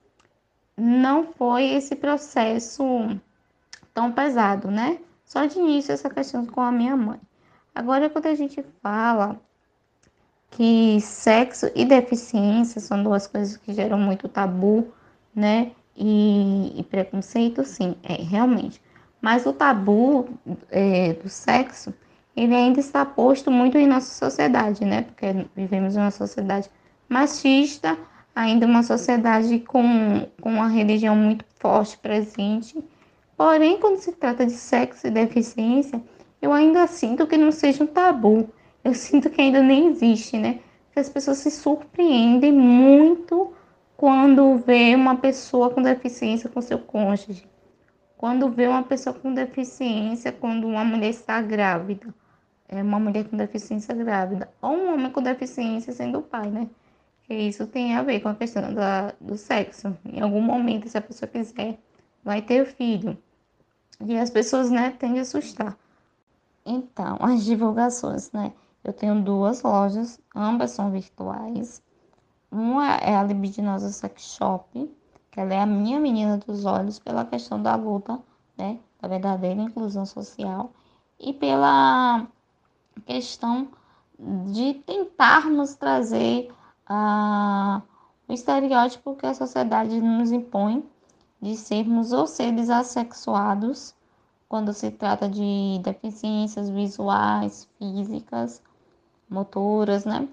não 0.78 1.26
foi 1.34 1.65
esse 1.65 1.96
processo 1.96 2.84
tão 3.94 4.12
pesado, 4.12 4.70
né? 4.70 5.00
Só 5.26 5.46
de 5.46 5.58
início 5.58 5.91
essa 5.91 6.10
questão 6.10 6.46
com 6.46 6.62
a 6.62 6.72
minha 6.72 6.96
mãe. 6.96 7.20
Agora, 7.74 8.10
quando 8.10 8.28
a 8.28 8.36
gente 8.36 8.63
fala 8.82 9.39
que 10.52 11.02
sexo 11.02 11.72
e 11.76 11.84
deficiência 11.84 12.80
são 12.80 13.04
duas 13.04 13.26
coisas 13.28 13.58
que 13.58 13.74
geram 13.74 13.98
muito 13.98 14.30
tabu, 14.30 14.94
né? 15.34 15.72
E, 15.98 16.74
e 16.78 16.84
preconceito, 16.84 17.64
sim, 17.64 17.96
é 18.04 18.16
realmente. 18.16 18.82
Mas 19.22 19.46
o 19.46 19.54
tabu 19.54 20.30
é, 20.70 21.14
do 21.14 21.30
sexo, 21.30 21.94
ele 22.36 22.54
ainda 22.54 22.80
está 22.80 23.06
posto 23.06 23.50
muito 23.50 23.78
em 23.78 23.88
nossa 23.88 24.14
sociedade, 24.14 24.84
né? 24.84 25.04
Porque 25.04 25.48
vivemos 25.56 25.96
em 25.96 26.00
uma 26.00 26.12
sociedade 26.12 26.70
machista, 27.08 27.98
ainda 28.36 28.66
uma 28.66 28.84
sociedade 28.84 29.60
com, 29.60 30.28
com 30.42 30.50
uma 30.50 30.68
religião 30.68 31.16
muito 31.16 31.46
forte 31.56 31.98
presente. 31.98 32.78
Porém, 33.38 33.80
quando 33.80 33.98
se 33.98 34.12
trata 34.12 34.46
de 34.46 34.52
sexo 34.52 35.08
e 35.08 35.12
deficiência, 35.12 36.02
eu 36.42 36.52
ainda 36.52 36.86
sinto 36.88 37.26
que 37.26 37.38
não 37.38 37.52
seja 37.52 37.84
um 37.84 37.88
tabu. 37.88 38.50
Eu 38.84 38.94
sinto 38.96 39.30
que 39.30 39.42
ainda 39.42 39.64
nem 39.64 39.88
existe, 39.88 40.38
né? 40.38 40.60
Que 40.92 41.00
as 41.00 41.10
pessoas 41.10 41.38
se 41.38 41.50
surpreendem 41.50 42.52
muito 42.52 43.55
quando 43.98 44.58
vê 44.58 44.96
uma 44.96 45.16
pessoa 45.16 45.70
com 45.70 45.82
deficiência 45.82 46.50
com 46.50 46.62
seu 46.62 46.80
cônjuge. 46.80 47.48
Quando 48.18 48.50
vê 48.50 48.68
uma 48.68 48.84
pessoa 48.84 49.14
com 49.14 49.34
deficiência, 49.34 50.32
quando 50.32 50.68
uma 50.68 50.84
mulher 50.84 51.10
está 51.10 51.42
grávida, 51.42 52.14
é 52.68 52.82
uma 52.82 53.00
mulher 53.00 53.26
com 53.26 53.38
deficiência 53.38 53.94
grávida, 53.94 54.50
ou 54.62 54.72
um 54.72 54.94
homem 54.94 55.12
com 55.12 55.22
deficiência 55.22 55.94
sendo 55.94 56.22
pai, 56.22 56.50
né? 56.50 56.70
Que 57.24 57.34
isso 57.34 57.68
tem 57.68 57.96
a 57.96 58.04
ver 58.04 58.20
com 58.22 58.30
a 58.30 58.36
questão 58.36 58.74
da, 58.74 59.14
do 59.20 59.38
sexo. 59.38 59.96
Em 60.06 60.22
algum 60.22 60.42
momento, 60.42 60.88
se 60.90 60.98
a 60.98 61.02
pessoa 61.02 61.30
quiser, 61.30 61.78
vai 62.24 62.42
ter 62.42 62.66
filho. 62.66 63.18
E 64.06 64.18
as 64.18 64.30
pessoas, 64.30 64.70
né, 64.70 64.96
tendem 64.98 65.20
a 65.20 65.22
assustar. 65.22 65.78
Então, 66.66 67.18
as 67.22 67.46
divulgações, 67.46 68.32
né? 68.32 68.52
Eu 68.84 68.94
tenho 68.94 69.22
duas 69.22 69.62
lojas, 69.62 70.20
ambas 70.36 70.72
são 70.72 70.92
virtuais. 70.92 71.82
Uma 72.52 72.96
é 72.96 73.16
a 73.16 73.24
Libidinosa 73.24 73.90
Sex 73.90 74.24
Shop, 74.24 74.70
que 75.32 75.40
ela 75.40 75.54
é 75.54 75.62
a 75.62 75.66
minha 75.66 76.00
menina 76.00 76.38
dos 76.38 76.66
olhos 76.66 77.00
pela 77.00 77.26
questão 77.26 77.62
da 77.62 77.76
luta, 77.76 78.20
né, 78.58 78.80
da 79.02 79.08
verdadeira 79.08 79.62
inclusão 79.62 80.06
social 80.06 80.72
e 81.20 81.34
pela 81.34 82.26
questão 83.06 83.68
de 84.48 84.76
tentarmos 84.86 85.76
trazer 85.76 86.54
o 88.28 88.34
estereótipo 88.34 89.16
que 89.16 89.26
a 89.26 89.34
sociedade 89.34 90.00
nos 90.00 90.32
impõe 90.32 90.84
de 91.42 91.56
sermos 91.56 92.12
ou 92.12 92.26
seres 92.26 92.70
assexuados 92.70 93.94
quando 94.48 94.72
se 94.72 94.92
trata 94.92 95.28
de 95.28 95.80
deficiências 95.84 96.70
visuais, 96.70 97.68
físicas, 97.78 98.62
motoras, 99.30 100.06
né? 100.06 100.28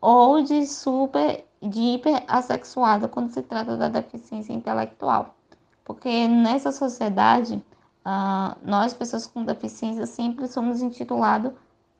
Ou 0.00 0.42
de 0.42 0.66
super 0.66 1.46
de 1.62 1.94
hiperassexuada 1.94 3.06
quando 3.08 3.30
se 3.30 3.42
trata 3.42 3.76
da 3.76 3.88
deficiência 3.88 4.52
intelectual. 4.52 5.36
Porque 5.84 6.26
nessa 6.26 6.72
sociedade, 6.72 7.54
uh, 8.04 8.56
nós, 8.62 8.92
pessoas 8.92 9.26
com 9.26 9.44
deficiência, 9.44 10.06
sempre 10.06 10.48
somos 10.48 10.82
intitulados 10.82 11.52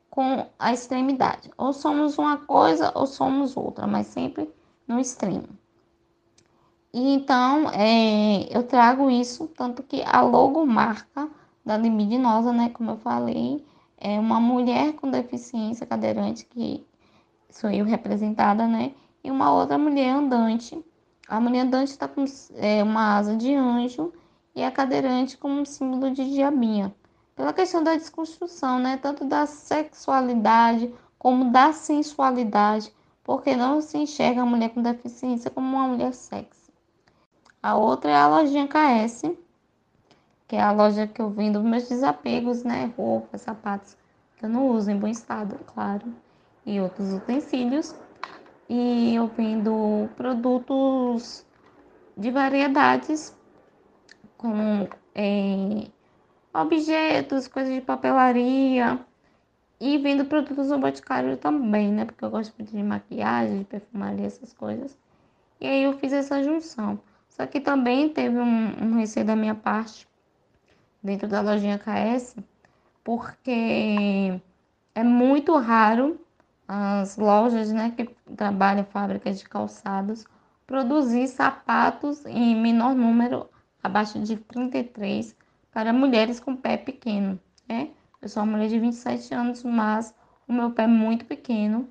com 0.09 0.45
a 0.59 0.73
extremidade. 0.73 1.49
Ou 1.57 1.73
somos 1.73 2.17
uma 2.17 2.37
coisa 2.37 2.91
ou 2.93 3.07
somos 3.07 3.55
outra, 3.57 3.87
mas 3.87 4.07
sempre 4.07 4.49
no 4.87 4.99
extremo. 4.99 5.47
Então, 6.93 7.69
é, 7.71 8.55
eu 8.55 8.63
trago 8.63 9.09
isso, 9.09 9.47
tanto 9.47 9.81
que 9.81 10.03
a 10.03 10.21
logomarca 10.21 11.27
da 11.65 11.75
libidinosa, 11.75 12.53
né, 12.53 12.69
como 12.69 12.91
eu 12.91 12.97
falei, 12.97 13.65
é 13.97 14.19
uma 14.19 14.39
mulher 14.39 14.93
com 14.93 15.09
deficiência 15.09 15.87
cadeirante, 15.87 16.45
que 16.45 16.85
sou 17.49 17.71
eu 17.71 17.85
representada, 17.85 18.67
né? 18.67 18.93
E 19.23 19.31
uma 19.31 19.51
outra 19.53 19.77
mulher 19.77 20.09
andante. 20.09 20.83
A 21.27 21.39
mulher 21.39 21.61
andante 21.61 21.89
está 21.89 22.07
com 22.07 22.25
é, 22.55 22.83
uma 22.83 23.17
asa 23.17 23.35
de 23.35 23.53
anjo 23.55 24.11
e 24.53 24.63
a 24.63 24.71
cadeirante 24.71 25.37
como 25.37 25.61
um 25.61 25.65
símbolo 25.65 26.11
de 26.11 26.29
diabinha. 26.29 26.93
Pela 27.35 27.53
questão 27.53 27.83
da 27.83 27.95
desconstrução, 27.95 28.77
né? 28.79 28.97
Tanto 28.97 29.25
da 29.25 29.45
sexualidade 29.45 30.93
como 31.17 31.51
da 31.51 31.71
sensualidade, 31.71 32.93
porque 33.23 33.55
não 33.55 33.79
se 33.79 33.97
enxerga 33.97 34.41
a 34.41 34.45
mulher 34.45 34.69
com 34.69 34.81
deficiência 34.81 35.49
como 35.49 35.65
uma 35.65 35.87
mulher 35.87 36.13
sexy. 36.13 36.69
A 37.61 37.75
outra 37.75 38.11
é 38.11 38.15
a 38.15 38.27
lojinha 38.27 38.67
KS, 38.67 39.31
que 40.47 40.57
é 40.57 40.61
a 40.61 40.73
loja 40.73 41.07
que 41.07 41.21
eu 41.21 41.29
vendo 41.29 41.63
meus 41.63 41.87
desapegos, 41.87 42.63
né? 42.63 42.93
Roupas, 42.97 43.41
sapatos 43.41 43.95
que 44.37 44.45
eu 44.45 44.49
não 44.49 44.67
uso 44.67 44.91
em 44.91 44.97
bom 44.97 45.07
estado, 45.07 45.57
claro, 45.73 46.13
e 46.65 46.81
outros 46.81 47.13
utensílios 47.13 47.95
e 48.69 49.15
eu 49.15 49.27
vendo 49.27 50.09
produtos 50.15 51.45
de 52.17 52.31
variedades, 52.31 53.37
como 54.37 54.87
é, 55.15 55.87
objetos, 56.53 57.47
coisas 57.47 57.73
de 57.73 57.81
papelaria 57.81 58.99
E 59.79 59.97
vendo 59.99 60.25
produtos 60.25 60.69
do 60.69 60.79
Boticário 60.79 61.37
também, 61.37 61.91
né? 61.91 62.05
Porque 62.05 62.25
eu 62.25 62.31
gosto 62.31 62.55
muito 62.57 62.71
de 62.71 62.83
maquiagem, 62.83 63.59
de 63.59 63.65
perfumaria, 63.65 64.25
essas 64.27 64.53
coisas. 64.53 64.97
E 65.61 65.67
aí 65.67 65.83
eu 65.83 65.93
fiz 65.99 66.13
essa 66.13 66.43
junção. 66.43 66.99
Só 67.29 67.45
que 67.47 67.59
também 67.61 68.09
teve 68.09 68.37
um, 68.39 68.85
um 68.85 68.95
receio 68.97 69.25
da 69.25 69.35
minha 69.35 69.55
parte 69.55 70.07
dentro 71.03 71.27
da 71.27 71.41
lojinha 71.41 71.79
KS, 71.79 72.37
porque 73.03 74.41
é 74.95 75.03
muito 75.03 75.55
raro 75.57 76.19
as 76.67 77.17
lojas 77.17 77.71
né, 77.71 77.93
que 77.95 78.05
trabalham 78.35 78.85
fábricas 78.85 79.39
de 79.39 79.45
calçados 79.47 80.25
produzir 80.65 81.27
sapatos 81.27 82.25
em 82.25 82.55
menor 82.55 82.95
número, 82.95 83.49
abaixo 83.81 84.19
de 84.19 84.37
33, 84.37 85.35
para 85.71 85.91
mulheres 85.91 86.39
com 86.39 86.55
pé 86.55 86.77
pequeno. 86.77 87.39
Né? 87.67 87.91
Eu 88.21 88.29
sou 88.29 88.43
uma 88.43 88.53
mulher 88.53 88.69
de 88.69 88.79
27 88.79 89.33
anos, 89.33 89.63
mas 89.63 90.15
o 90.47 90.53
meu 90.53 90.71
pé 90.71 90.83
é 90.83 90.87
muito 90.87 91.25
pequeno 91.25 91.89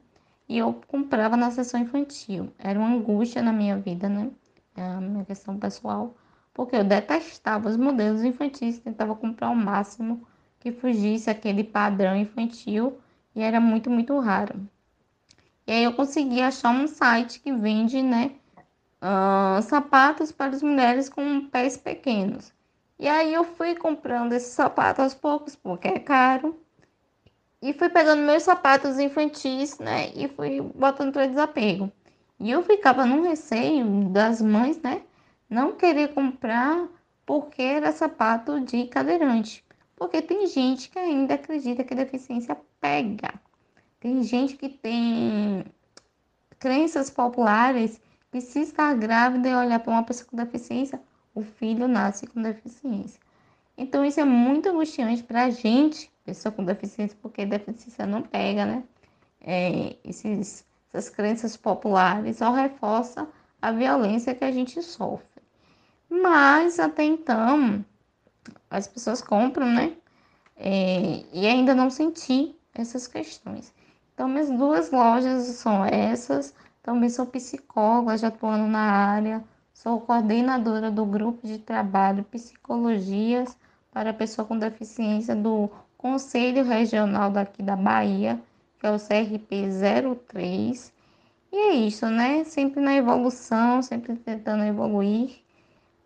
e 0.49 0.59
eu 0.59 0.81
comprava 0.87 1.37
na 1.37 1.51
seção 1.51 1.81
infantil. 1.81 2.53
Era 2.59 2.79
uma 2.79 2.89
angústia 2.89 3.43
na 3.43 3.53
minha 3.53 3.77
vida, 3.77 4.09
né? 4.09 4.31
É 4.75 4.83
a 4.83 5.01
minha 5.01 5.25
questão 5.25 5.59
pessoal, 5.59 6.17
porque 6.55 6.75
eu 6.75 6.85
detestava 6.85 7.69
os 7.69 7.77
modelos 7.77 8.25
infantis, 8.25 8.79
tentava 8.79 9.15
comprar 9.15 9.51
o 9.51 9.57
máximo 9.57 10.27
que 10.59 10.73
fugisse 10.73 11.29
aquele 11.29 11.63
padrão 11.63 12.17
infantil 12.17 12.99
e 13.35 13.42
era 13.42 13.61
muito, 13.61 13.90
muito 13.90 14.18
raro. 14.18 14.61
E 15.66 15.73
aí 15.73 15.85
eu 15.85 15.92
consegui 15.92 16.40
achar 16.40 16.71
um 16.71 16.87
site 16.87 17.40
que 17.40 17.53
vende, 17.53 18.03
né, 18.03 18.33
uh, 19.03 19.62
sapatos 19.62 20.33
para 20.33 20.55
as 20.55 20.62
mulheres 20.62 21.09
com 21.09 21.49
pés 21.49 21.77
pequenos. 21.77 22.53
E 22.99 23.09
aí 23.09 23.35
eu 23.35 23.45
fui 23.45 23.75
comprando 23.75 24.33
esses 24.33 24.53
sapatos 24.53 25.03
aos 25.03 25.14
poucos, 25.14 25.57
porque 25.57 25.88
é 25.88 25.99
caro. 25.99 26.57
E 27.61 27.73
fui 27.73 27.88
pegando 27.88 28.23
meus 28.23 28.45
sapatos 28.45 28.99
infantis, 28.99 29.79
né? 29.79 30.11
E 30.14 30.29
fui 30.29 30.61
botando 30.61 31.12
para 31.12 31.27
desapego. 31.27 31.90
E 32.38 32.51
eu 32.51 32.62
ficava 32.62 33.07
num 33.07 33.23
receio 33.23 34.09
das 34.09 34.40
mães, 34.40 34.81
né? 34.83 35.03
Não 35.49 35.73
querer 35.73 36.12
comprar 36.12 36.88
porque 37.27 37.62
era 37.62 37.92
sapato 37.92 38.61
de 38.61 38.87
cadeirante. 38.87 39.64
Porque 40.03 40.21
tem 40.21 40.49
gente 40.49 40.91
que 40.91 40.99
ainda 40.99 41.35
acredita 41.35 41.85
que 41.85 41.95
deficiência 41.95 42.57
pega. 42.81 43.33
Tem 44.01 44.21
gente 44.25 44.57
que 44.57 44.69
tem 44.69 45.65
crenças 46.59 47.09
populares 47.09 48.01
que 48.33 48.41
se 48.41 48.62
está 48.62 48.93
grávida 48.95 49.49
e 49.49 49.55
olhar 49.55 49.79
para 49.79 49.93
uma 49.93 50.03
pessoa 50.03 50.29
com 50.29 50.37
deficiência, 50.37 51.01
o 51.33 51.45
filho 51.45 51.87
nasce 51.87 52.27
com 52.27 52.43
deficiência. 52.43 53.21
Então 53.79 54.05
isso 54.05 54.19
é 54.19 54.25
muito 54.25 54.69
angustiante 54.69 55.23
para 55.23 55.45
a 55.45 55.51
gente, 55.51 56.11
pessoa 56.25 56.51
com 56.51 56.65
deficiência, 56.65 57.17
porque 57.23 57.47
deficiência 57.47 58.05
não 58.05 58.23
pega, 58.23 58.67
né? 58.67 58.83
É, 59.41 59.95
esses, 60.03 60.67
essas 60.93 61.11
crenças 61.11 61.57
populares 61.57 62.38
só 62.38 62.51
reforça 62.51 63.29
a 63.61 63.71
violência 63.71 64.35
que 64.35 64.45
a 64.45 64.51
gente 64.51 64.83
sofre. 64.83 65.43
Mas 66.11 66.81
até 66.81 67.05
então 67.05 67.85
as 68.70 68.87
pessoas 68.87 69.22
compram, 69.22 69.66
né? 69.66 69.96
É, 70.57 71.24
e 71.33 71.46
ainda 71.46 71.74
não 71.74 71.90
senti 71.90 72.55
essas 72.74 73.07
questões. 73.07 73.72
Então, 74.14 74.28
minhas 74.28 74.50
duas 74.50 74.90
lojas 74.90 75.44
são 75.57 75.85
essas. 75.85 76.55
Também 76.83 77.09
sou 77.09 77.26
psicóloga, 77.26 78.16
já 78.16 78.28
atuando 78.28 78.66
na 78.66 78.81
área. 78.81 79.44
Sou 79.72 80.00
coordenadora 80.00 80.90
do 80.90 81.05
grupo 81.05 81.46
de 81.46 81.59
trabalho 81.59 82.24
Psicologias 82.24 83.57
para 83.90 84.12
Pessoa 84.12 84.46
com 84.46 84.59
Deficiência 84.59 85.35
do 85.35 85.70
Conselho 85.96 86.64
Regional 86.64 87.31
daqui 87.31 87.62
da 87.62 87.76
Bahia, 87.76 88.40
que 88.78 88.87
é 88.87 88.90
o 88.90 88.98
CRP 88.98 89.68
03. 90.28 90.92
E 91.52 91.57
é 91.57 91.74
isso, 91.74 92.07
né? 92.07 92.44
Sempre 92.44 92.81
na 92.81 92.94
evolução, 92.94 93.83
sempre 93.83 94.16
tentando 94.16 94.64
evoluir 94.64 95.42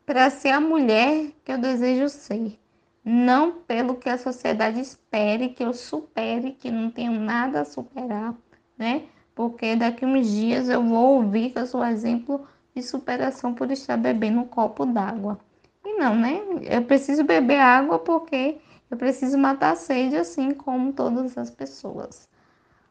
para 0.06 0.30
ser 0.30 0.50
a 0.50 0.60
mulher 0.60 1.32
que 1.44 1.50
eu 1.50 1.58
desejo 1.58 2.08
ser. 2.08 2.56
Não 3.04 3.52
pelo 3.52 3.96
que 3.96 4.08
a 4.08 4.16
sociedade 4.16 4.80
espere 4.80 5.48
que 5.48 5.64
eu 5.64 5.74
supere, 5.74 6.52
que 6.52 6.70
não 6.70 6.90
tenho 6.90 7.12
nada 7.12 7.60
a 7.60 7.64
superar, 7.64 8.34
né? 8.78 9.02
Porque 9.34 9.76
daqui 9.76 10.06
uns 10.06 10.28
dias 10.28 10.68
eu 10.68 10.82
vou 10.82 11.16
ouvir 11.16 11.50
que 11.50 11.58
eu 11.58 11.66
sou 11.66 11.84
exemplo 11.84 12.46
de 12.74 12.82
superação 12.82 13.52
por 13.52 13.70
estar 13.70 13.96
bebendo 13.96 14.40
um 14.40 14.46
copo 14.46 14.86
d'água. 14.86 15.38
E 15.84 15.98
não, 15.98 16.14
né? 16.14 16.40
Eu 16.62 16.82
preciso 16.82 17.22
beber 17.24 17.60
água 17.60 17.98
porque 17.98 18.58
eu 18.90 18.96
preciso 18.96 19.36
matar 19.36 19.72
a 19.72 19.76
sede, 19.76 20.16
assim 20.16 20.52
como 20.52 20.92
todas 20.92 21.36
as 21.36 21.50
pessoas. 21.50 22.28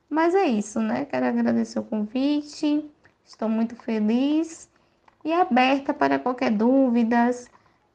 Mas 0.09 0.35
é 0.35 0.45
isso, 0.45 0.79
né? 0.79 1.05
Quero 1.05 1.25
agradecer 1.25 1.79
o 1.79 1.83
convite, 1.83 2.89
estou 3.25 3.49
muito 3.49 3.75
feliz 3.75 4.69
e 5.25 5.33
aberta 5.33 5.91
para 5.91 6.19
qualquer 6.19 6.51
dúvidas. 6.51 7.49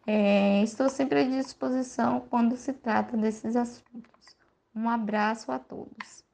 É, 0.05 0.61
estou 0.65 0.89
sempre 0.89 1.21
à 1.21 1.25
disposição 1.25 2.27
quando 2.29 2.57
se 2.57 2.73
trata 2.73 3.17
desses 3.17 3.55
assuntos. 3.55 4.37
Um 4.75 4.89
abraço 4.89 5.53
a 5.53 5.59
todos. 5.59 6.25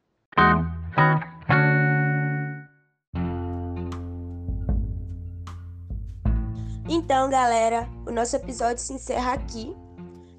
Então, 6.89 7.29
galera, 7.29 7.87
o 8.07 8.13
nosso 8.13 8.35
episódio 8.37 8.79
se 8.79 8.93
encerra 8.93 9.35
aqui. 9.35 9.77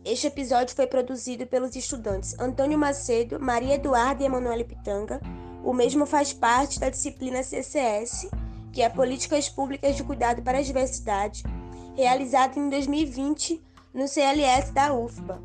Este 0.04 0.28
episódio 0.28 0.76
foi 0.76 0.88
produzido 0.88 1.46
pelos 1.46 1.76
estudantes 1.76 2.40
Antônio 2.40 2.80
Macedo, 2.80 3.40
Maria 3.40 3.76
Eduarda 3.76 4.24
e 4.24 4.26
Emanuele 4.26 4.64
Pitanga. 4.64 5.20
O 5.64 5.74
mesmo 5.74 6.06
faz 6.06 6.32
parte 6.32 6.80
da 6.80 6.90
disciplina 6.90 7.44
CCS, 7.44 8.30
que 8.78 8.84
é 8.84 8.90
Políticas 8.90 9.50
Públicas 9.50 9.96
de 9.96 10.04
Cuidado 10.04 10.44
para 10.44 10.60
a 10.60 10.62
Diversidade, 10.62 11.44
realizada 11.96 12.60
em 12.60 12.70
2020 12.70 13.60
no 13.92 14.08
CLS 14.08 14.72
da 14.72 14.94
UFBA. 14.94 15.42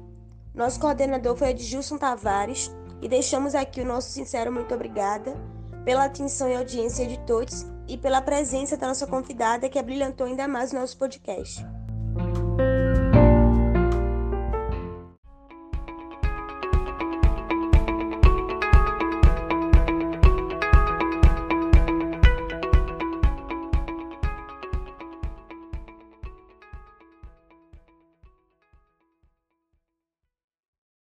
Nosso 0.55 0.79
coordenador 0.79 1.35
foi 1.35 1.49
Edilson 1.49 1.97
Tavares 1.97 2.71
e 3.01 3.09
deixamos 3.09 3.55
aqui 3.55 3.81
o 3.81 3.87
nosso 3.87 4.11
sincero 4.11 4.53
muito 4.53 4.75
obrigada 4.75 5.35
pela 5.83 6.05
atenção 6.05 6.47
e 6.47 6.57
audiência 6.57 7.07
de 7.07 7.19
todos 7.21 7.65
e 7.89 7.97
pela 7.97 8.21
presença 8.21 8.77
da 8.77 8.89
nossa 8.89 9.07
convidada 9.07 9.67
que 9.67 9.79
abrilhantou 9.79 10.27
ainda 10.27 10.47
mais 10.47 10.71
o 10.71 10.75
nosso 10.75 10.99
podcast. 10.99 11.65